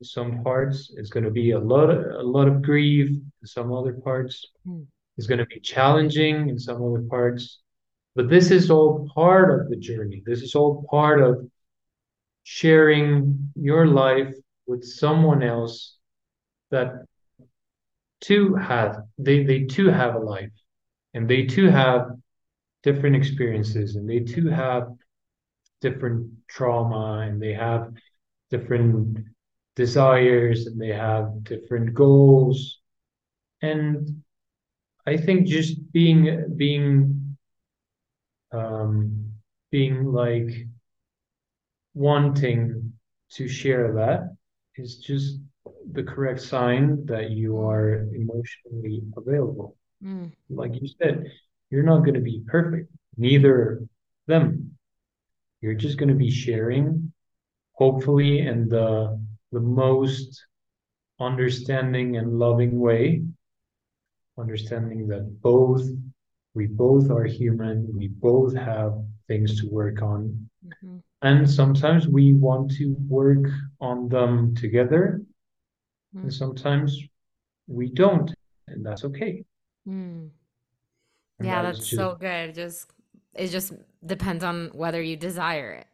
[0.00, 0.92] in some parts.
[0.96, 4.44] It's going to be a lot of, a lot of grief in some other parts.
[4.66, 4.86] Mm.
[5.16, 7.60] It's going to be challenging in some other parts.
[8.14, 10.22] But this is all part of the journey.
[10.24, 11.48] This is all part of
[12.44, 14.34] sharing your life
[14.66, 15.96] with someone else
[16.70, 17.04] that
[18.20, 20.50] too have they they too have a life
[21.14, 22.08] and they too have
[22.82, 24.88] different experiences and they too have
[25.86, 27.92] different trauma and they have
[28.50, 29.18] different
[29.74, 32.78] desires and they have different goals
[33.62, 34.22] and
[35.06, 36.22] i think just being
[36.56, 37.36] being
[38.52, 39.32] um
[39.70, 40.50] being like
[41.94, 42.92] wanting
[43.30, 44.36] to share that
[44.76, 45.38] is just
[45.92, 49.76] the correct sign that you are emotionally available.
[50.04, 50.32] Mm.
[50.50, 51.32] Like you said,
[51.70, 53.82] you're not going to be perfect, neither
[54.26, 54.75] them.
[55.60, 57.12] You're just going to be sharing,
[57.72, 59.18] hopefully, in the
[59.52, 60.44] the most
[61.20, 63.22] understanding and loving way,
[64.38, 65.82] understanding that both
[66.54, 68.94] we both are human, we both have
[69.28, 71.02] things to work on, Mhm.
[71.22, 73.46] and sometimes we want to work
[73.80, 75.22] on them together,
[76.14, 76.32] and Mm.
[76.32, 76.98] sometimes
[77.66, 78.34] we don't,
[78.68, 79.44] and that's okay.
[79.86, 80.30] Mm.
[81.38, 82.54] And Yeah, that that's just so good.
[82.54, 82.90] Just
[83.38, 83.72] it just
[84.04, 85.86] depends on whether you desire it.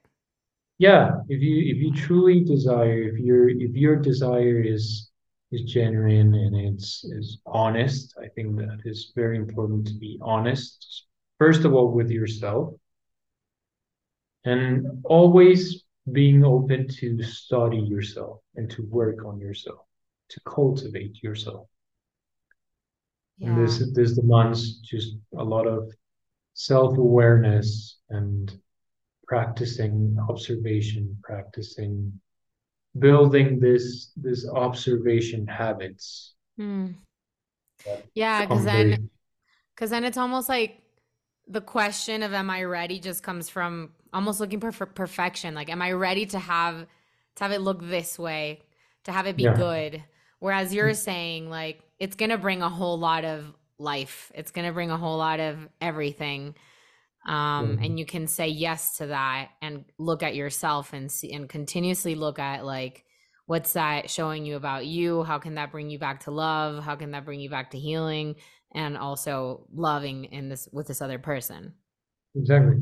[0.79, 5.11] yeah, if you if you truly desire, if your if your desire is
[5.53, 11.05] is genuine and it's is honest, I think that is very important to be honest,
[11.39, 12.75] first of all with yourself,
[14.45, 19.87] and always being open to study yourself and to work on yourself,
[20.31, 21.69] to cultivate yourself.
[23.43, 23.57] And Yeah.
[23.57, 25.93] this this demands just a lot of
[26.55, 28.53] self-awareness and
[29.27, 32.21] practicing observation, practicing
[32.99, 36.35] building this this observation habits.
[36.61, 36.95] Mm.
[38.15, 39.11] Yeah, because then
[39.75, 40.79] because then it's almost like
[41.49, 43.01] the question of am I ready?
[43.01, 45.55] just comes from almost looking for, for perfection.
[45.55, 46.87] Like, am I ready to have
[47.37, 48.61] to have it look this way,
[49.05, 49.57] to have it be yeah.
[49.57, 50.05] good,
[50.43, 54.31] Whereas you're saying like it's going to bring a whole lot of life.
[54.35, 56.55] It's going to bring a whole lot of everything.
[57.27, 57.85] Um, Mhm.
[57.85, 62.15] and you can say yes to that and look at yourself and see and continuously
[62.17, 63.05] look at like
[63.47, 65.23] what's that showing you about you?
[65.25, 66.83] How can that bring you back to love?
[66.83, 68.37] How can that bring you back to healing
[68.75, 71.75] and also loving in this with this other person?
[72.35, 72.77] Exactly.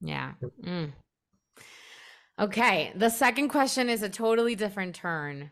[0.00, 0.32] Yeah.
[0.62, 0.92] Mm.
[2.38, 2.92] Okay.
[2.94, 5.50] The second question is a totally different turn,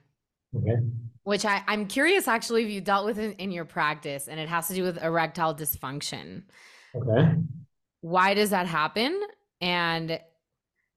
[0.54, 0.76] Okay.
[1.24, 4.48] which I, I'm curious actually if you dealt with it in your practice, and it
[4.48, 6.42] has to do with erectile dysfunction.
[6.94, 7.34] Okay.
[8.00, 9.20] Why does that happen?
[9.60, 10.20] And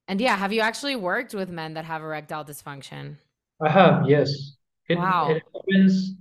[0.07, 3.17] and yeah, have you actually worked with men that have erectile dysfunction?
[3.61, 4.55] I have, yes.
[4.87, 5.29] It, Wow.
[5.29, 6.15] it happens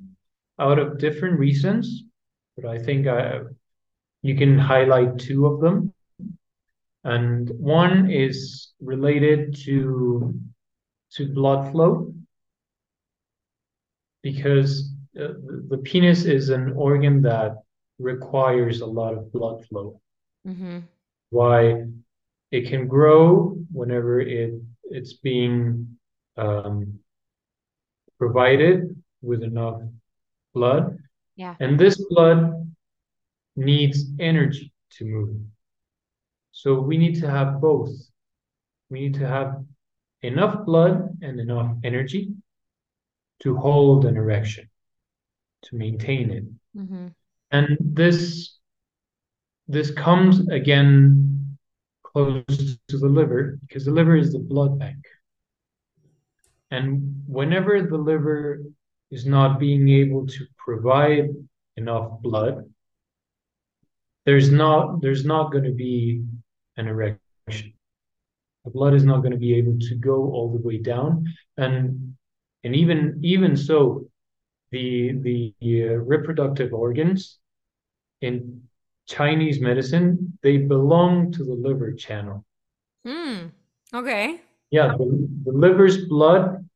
[0.58, 2.04] out of different reasons,
[2.56, 3.40] but I think I,
[4.22, 5.94] you can highlight two of them.
[7.04, 10.34] And one is related to
[11.12, 12.12] to blood flow
[14.28, 15.32] because uh,
[15.70, 17.52] the, penis is an organ that
[17.98, 20.00] requires a lot of blood flow.
[20.46, 20.78] Mm-hmm.
[21.30, 21.84] Why
[22.50, 24.52] it can grow whenever it
[24.84, 25.98] it's being
[26.36, 26.98] um,
[28.18, 28.76] provided
[29.22, 29.80] with enough
[30.54, 30.84] blood,
[31.36, 31.54] Yeah.
[31.60, 32.40] and this blood
[33.56, 35.36] needs energy to move.
[36.52, 37.92] So we need to have both.
[38.90, 39.50] We need to have
[40.22, 42.22] enough blood and enough energy
[43.40, 44.68] to hold an erection,
[45.62, 46.44] to maintain it.
[46.76, 47.08] Mm-hmm.
[47.50, 48.58] And this
[49.68, 51.56] this comes again
[52.02, 55.04] close to the liver because the liver is the blood bank.
[56.70, 58.62] And whenever the liver
[59.10, 61.28] is not being able to provide
[61.76, 62.64] enough blood,
[64.26, 66.22] there's not there's not going to be
[66.76, 67.72] an erection.
[68.64, 71.24] The blood is not going to be able to go all the way down,
[71.56, 72.07] and
[72.68, 74.06] and even even so,
[74.72, 77.38] the the uh, reproductive organs
[78.22, 78.62] in
[79.08, 82.44] Chinese medicine they belong to the liver channel.
[83.04, 83.52] Mm.
[83.94, 84.40] Okay.
[84.70, 86.68] Yeah, the, the liver's blood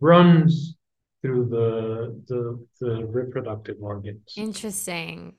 [0.00, 0.76] runs
[1.22, 4.34] through the the the reproductive organs.
[4.36, 5.36] Interesting.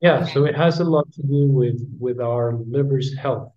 [0.00, 0.32] Yeah, Okay.
[0.32, 3.52] so it has a lot to do with with our liver's health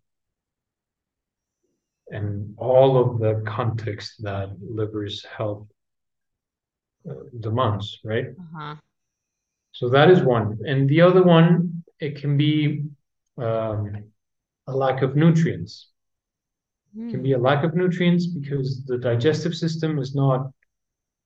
[2.12, 5.68] and all of the context that liver's health
[7.09, 8.28] uh, demands, right?
[8.39, 8.76] Uh-huh.
[9.72, 10.59] So that is one.
[10.68, 12.84] And the other one, it can be
[13.38, 14.03] um,
[14.68, 15.88] a lack of nutrients.
[16.95, 17.24] It can Mm.
[17.24, 20.51] be a lack of nutrients because the digestive system is not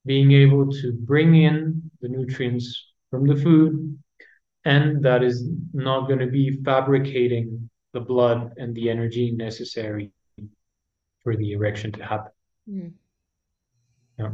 [0.06, 3.98] being able to bring in the nutrients from the food,
[4.64, 10.12] and that is not going to be fabricating the blood and the energy necessary
[11.26, 12.32] for the erection to happen.
[12.70, 12.92] Mm.
[14.20, 14.30] Yeah.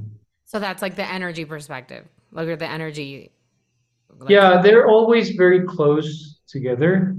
[0.45, 2.03] So that's like the energy perspective.
[2.33, 3.31] Look at the energy.
[4.19, 7.15] like- Yeah, they're always very close together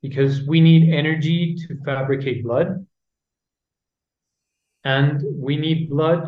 [0.00, 2.86] because we need energy to fabricate blood,
[4.84, 6.22] and we need blood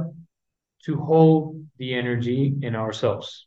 [0.87, 3.47] to hold the energy in ourselves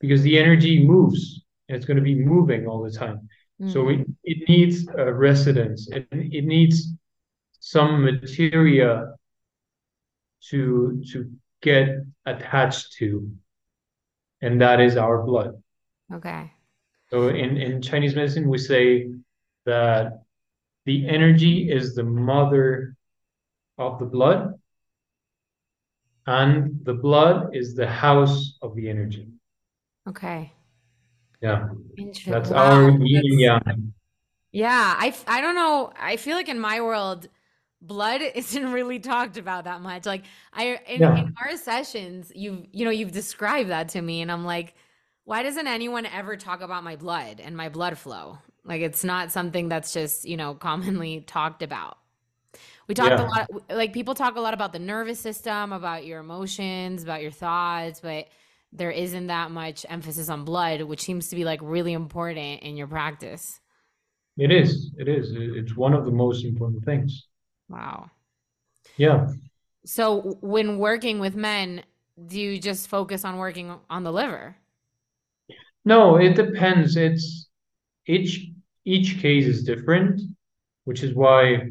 [0.00, 3.28] because the energy moves and it's going to be moving all the time.
[3.74, 3.92] So Mhm.
[4.00, 6.92] it, it needs a residence, it, it needs
[7.64, 9.16] some material
[10.50, 11.30] to to
[11.62, 11.88] get
[12.26, 13.32] attached to,
[14.42, 15.62] and that is our blood.
[16.12, 16.52] Okay.
[17.08, 19.12] So in, in Chinese medicine, we say
[19.64, 20.24] that
[20.84, 22.96] the energy is the mother
[23.78, 24.60] of the blood,
[26.26, 29.28] and the blood is the house of the energy.
[30.06, 30.52] Okay.
[31.40, 32.30] Yeah, Interesting.
[32.30, 33.94] that's Wow, our yin yang.
[34.52, 35.92] Yeah, I, I don't know.
[35.98, 37.28] I feel like in my world,
[37.86, 40.06] blood isn't really talked about that much.
[40.06, 41.16] Like I in, Yeah.
[41.16, 44.74] in our sessions, you've you know you've described that to me, and I'm like,
[45.24, 48.38] why doesn't anyone ever talk about my blood and my blood flow?
[48.64, 51.98] Like it's not something that's just you know commonly talked about.
[52.88, 56.20] We talk a lot, like people talk a lot about the nervous system, about your
[56.20, 58.28] emotions, about your thoughts, but
[58.72, 62.76] there isn't that much emphasis on blood, which seems to be like really important in
[62.76, 63.60] your practice.
[64.36, 65.32] It is, it is.
[65.32, 67.26] It's one of the most important things.
[67.68, 68.10] Wow.
[68.96, 69.28] Yeah.
[69.86, 71.82] So when working with men,
[72.26, 74.56] do you just focus on working on the liver?
[75.84, 76.96] No, it depends.
[76.96, 77.48] It's
[78.06, 78.50] each
[78.84, 80.20] each case is different,
[80.84, 81.70] which is why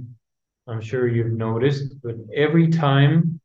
[0.68, 3.40] I'm sure you've noticed, but every time,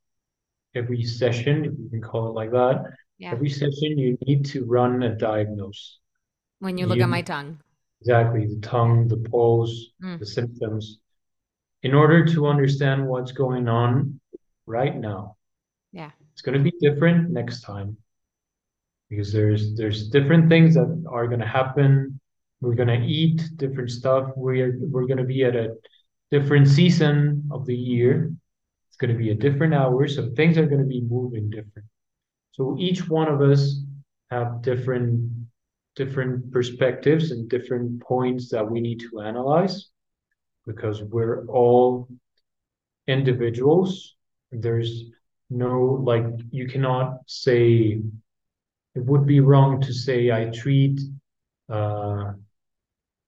[0.74, 2.84] every session, if you can call it like that,
[3.18, 3.32] Yeah.
[3.32, 5.98] every session you need to run a diagnose.
[6.60, 7.58] When you look at my tongue.
[8.00, 10.18] Exactly, the tongue, the pulse, Mm.
[10.20, 11.00] the symptoms,
[11.82, 14.20] in order to understand what's going on
[14.66, 15.36] right now.
[15.92, 16.10] Yeah.
[16.32, 17.96] It's going to be different next time
[19.08, 22.20] because there's there's different things that are going to happen.
[22.60, 24.30] We're going to eat different stuff.
[24.36, 25.74] We're we're going to be at a
[26.30, 28.32] different season of the year.
[28.88, 31.88] It's going to be a different hour, so things are going to be moving different.
[32.52, 33.80] So each one of us
[34.30, 35.30] have different
[35.96, 39.88] different perspectives and different points that we need to analyze
[40.68, 42.08] because we're all
[43.08, 44.14] individuals.
[44.52, 44.92] There's
[45.50, 45.72] no
[46.10, 48.00] like you cannot say
[48.94, 51.00] it would be wrong to say I treat
[51.70, 52.32] uh,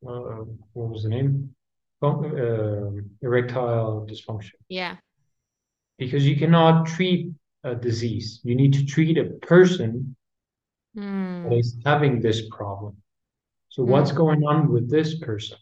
[0.07, 0.41] uh
[0.75, 1.55] what was the name?
[2.03, 4.57] Uh, erectile dysfunction.
[4.69, 4.97] Yeah.
[5.99, 7.31] Because you cannot treat
[7.63, 8.41] a disease.
[8.43, 9.25] You need to treat a
[9.55, 10.17] person
[10.97, 11.49] mm.
[11.49, 12.97] that is having this problem.
[13.69, 13.89] So, mm.
[13.89, 15.59] what's going on with this person?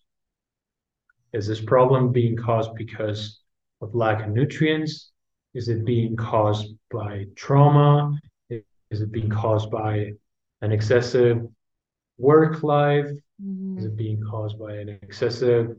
[1.33, 3.41] Is this problem being caused because
[3.81, 5.11] of lack of nutrients?
[5.55, 8.19] Is it being caused by trauma?
[8.91, 10.13] Is it being caused by
[10.63, 11.47] an excessive
[12.17, 13.11] work life?
[13.43, 13.79] Mm.
[13.79, 15.77] Is it being caused by an excessive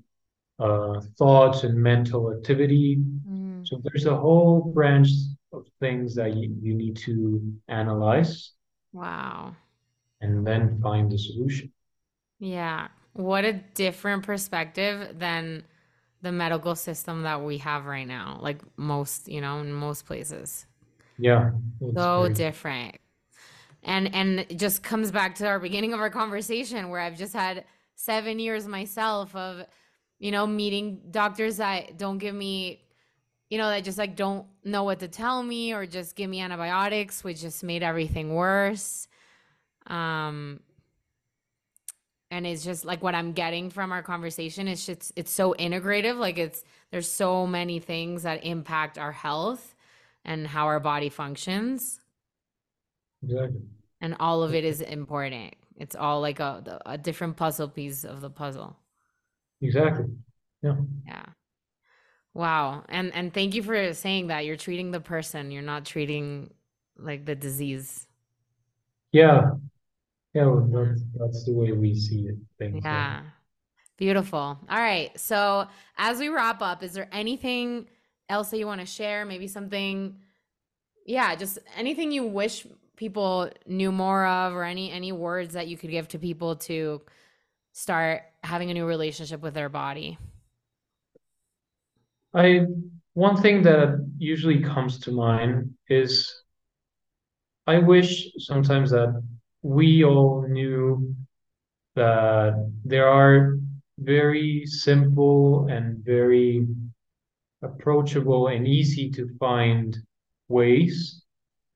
[0.60, 2.97] uh, thoughts and mental activity?
[3.28, 3.68] Mm.
[3.68, 5.10] So there's a whole branch
[5.52, 8.52] of things that you, you need to analyze.
[8.93, 9.56] Wow.
[10.22, 11.72] And then find the solution.
[12.39, 12.88] Yeah.
[13.14, 15.64] What a different perspective than
[16.22, 18.39] the medical system that we have right now.
[18.41, 20.66] Like most, you know, in most places.
[21.18, 21.51] Yeah.
[21.95, 22.36] So great.
[22.36, 22.97] different.
[23.84, 27.34] And and it just comes back to our beginning of our conversation where I've just
[27.34, 29.66] had 7 years myself of
[30.20, 32.82] you know meeting doctors that don't give me
[33.49, 36.39] you know, that just like don't know what to tell me or just give me
[36.39, 39.07] antibiotics, which just made everything worse.
[39.88, 40.60] Um,
[42.32, 46.17] and it's just like what I'm getting from our conversation is just it's so integrative.
[46.17, 49.75] Like it's there's so many things that impact our health
[50.25, 52.01] and how our body functions.
[53.23, 53.61] Exactly.
[54.01, 55.55] And all of it is important.
[55.75, 58.77] It's all like a a different puzzle piece of the puzzle.
[59.61, 60.05] Exactly.
[60.61, 60.75] Yeah.
[61.07, 61.25] Yeah.
[62.34, 62.84] Wow.
[62.89, 64.45] And and thank you for saying that.
[64.45, 66.51] You're treating the person, you're not treating
[66.97, 68.07] like the disease.
[69.11, 69.51] Yeah.
[70.34, 72.36] Yeah, well, that's that's the way we see it.
[72.57, 73.21] Things, yeah.
[73.97, 74.39] Beautiful.
[74.39, 75.11] All right.
[75.19, 75.67] So
[75.97, 77.88] as we wrap up, is there anything
[78.30, 79.25] else that you want to share?
[79.25, 80.15] Maybe something,
[81.05, 82.65] yeah, just anything you wish
[82.95, 87.01] people knew more of, or any any words that you could give to people to
[87.71, 90.17] start having a new relationship with their body.
[92.34, 92.67] I
[93.13, 96.34] one thing that usually comes to mind is
[97.67, 99.21] I wish sometimes that
[99.62, 101.16] we all knew
[101.95, 103.57] that there are
[103.97, 106.66] very simple and very
[107.62, 109.97] approachable and easy to find
[110.47, 111.24] ways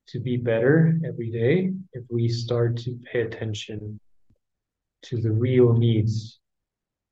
[0.06, 3.98] to be better every day if we start to pay attention
[5.02, 6.38] to the real needs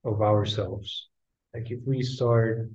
[0.04, 1.08] of ourselves.
[1.54, 2.70] Like if we start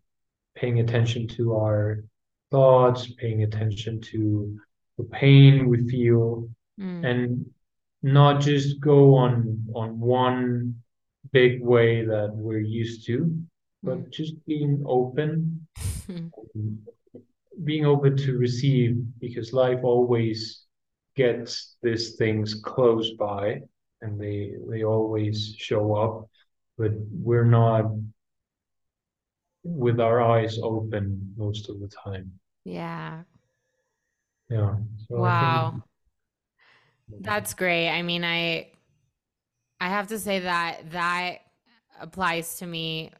[0.55, 2.03] paying attention to our
[2.51, 4.57] thoughts, paying attention to
[4.97, 6.47] the pain we feel,
[6.79, 7.05] mm.
[7.05, 7.45] and
[8.07, 10.75] not just go on on one
[11.31, 13.37] big way that we're used to,
[13.83, 14.09] but mm.
[14.11, 15.67] just being open,
[17.63, 20.63] being open to receive, because life always
[21.15, 23.61] gets these things close by
[24.01, 26.29] and they they always show up,
[26.77, 27.85] but we're not
[29.63, 32.31] with our eyes open most of the time.
[32.63, 33.23] Yeah.
[34.49, 34.75] Yeah.
[35.09, 35.83] So wow.
[37.09, 37.89] That's great.
[37.89, 38.69] I mean, I
[39.79, 41.37] I have to say that that
[41.99, 43.11] applies to me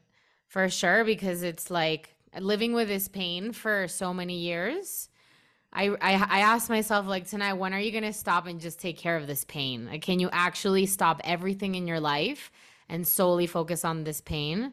[0.48, 5.08] for sure because it's like living with this pain for so many years.
[5.72, 8.96] I, I, I asked myself like tonight, when are you gonna stop and just take
[8.98, 9.86] care of this pain?
[9.86, 12.50] Like, can you actually stop everything in your life
[12.88, 14.72] and solely focus on this pain?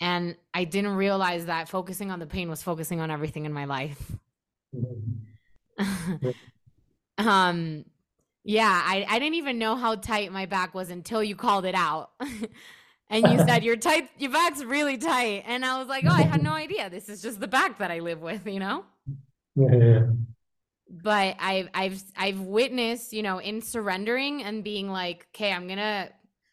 [0.00, 3.64] And I didn't realize that focusing on the pain was focusing on everything in my
[3.64, 4.12] life.
[7.18, 7.84] um
[8.44, 11.74] yeah, I, I didn't even know how tight my back was until you called it
[11.74, 12.10] out.
[13.10, 15.44] and you said your tight your back's really tight.
[15.46, 16.90] And I was like, Oh, I had no idea.
[16.90, 18.84] This is just the back that I live with, you know?
[19.56, 20.06] Yeah.
[20.88, 26.08] But I've I've I've witnessed, you know, in surrendering and being like, okay, I'm gonna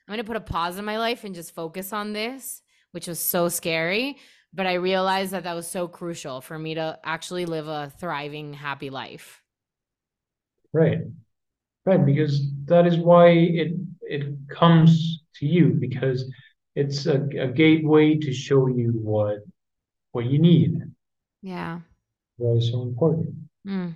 [0.08, 2.62] I'm gonna put a pause in my life and just focus on this
[2.92, 4.18] which was so scary.
[4.54, 8.54] But I realized that that was so crucial for me to actually live a thriving,
[8.54, 9.42] happy life.
[10.74, 11.00] Right.
[11.86, 12.06] Right.
[12.06, 16.30] Because that is why it it comes to you because
[16.76, 19.40] it's a, a gateway to show you what
[20.12, 20.82] what you need.
[21.42, 21.80] Yeah.
[22.40, 23.36] That is so important.
[23.68, 23.96] Mm.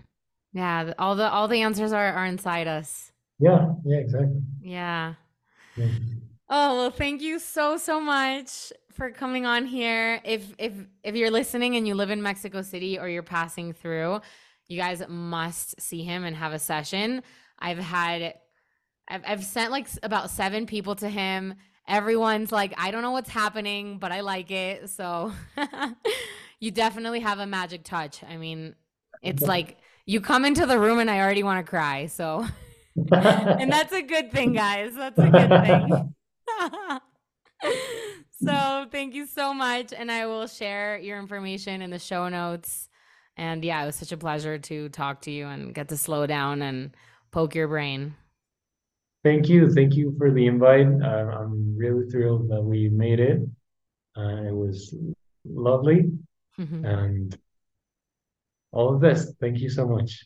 [0.54, 3.12] Yeah, all the all the answers are are inside us.
[3.40, 4.42] Yeah, yeah, exactly.
[4.62, 5.16] Yeah.
[5.76, 5.88] Yeah.
[6.50, 10.22] Oh, well, thank you so so much for coming on here.
[10.24, 14.22] If if if you're listening and you live in Mexico City or you're passing through,
[14.68, 17.22] you guys must see him and have a session.
[17.60, 18.36] I've had
[19.08, 21.56] I've I've sent like about 7 people to him.
[21.88, 25.32] Everyone's like, "I don't know what's happening, but I like it." So
[26.60, 28.24] you definitely have a magic touch.
[28.24, 28.76] I mean,
[29.22, 32.08] it's like you come into the room and I already want to cry.
[32.08, 32.46] So
[33.12, 34.96] and that's a good thing, guys.
[34.96, 36.14] That's a good thing.
[38.42, 39.92] so thank you so much.
[39.94, 42.88] And I will share your information in the show notes.
[43.38, 46.26] And yeah, it was such a pleasure to talk to you and get to slow
[46.26, 46.96] down and
[47.36, 48.16] poke your brain.
[49.26, 49.70] Thank you.
[49.70, 50.88] Thank you for the invite.
[50.88, 53.42] Uh, I'm really thrilled that we made it.
[54.18, 54.96] Uh, it was
[55.44, 56.12] lovely
[56.58, 57.38] and
[58.72, 59.34] all of this.
[59.42, 60.26] Thank you so much.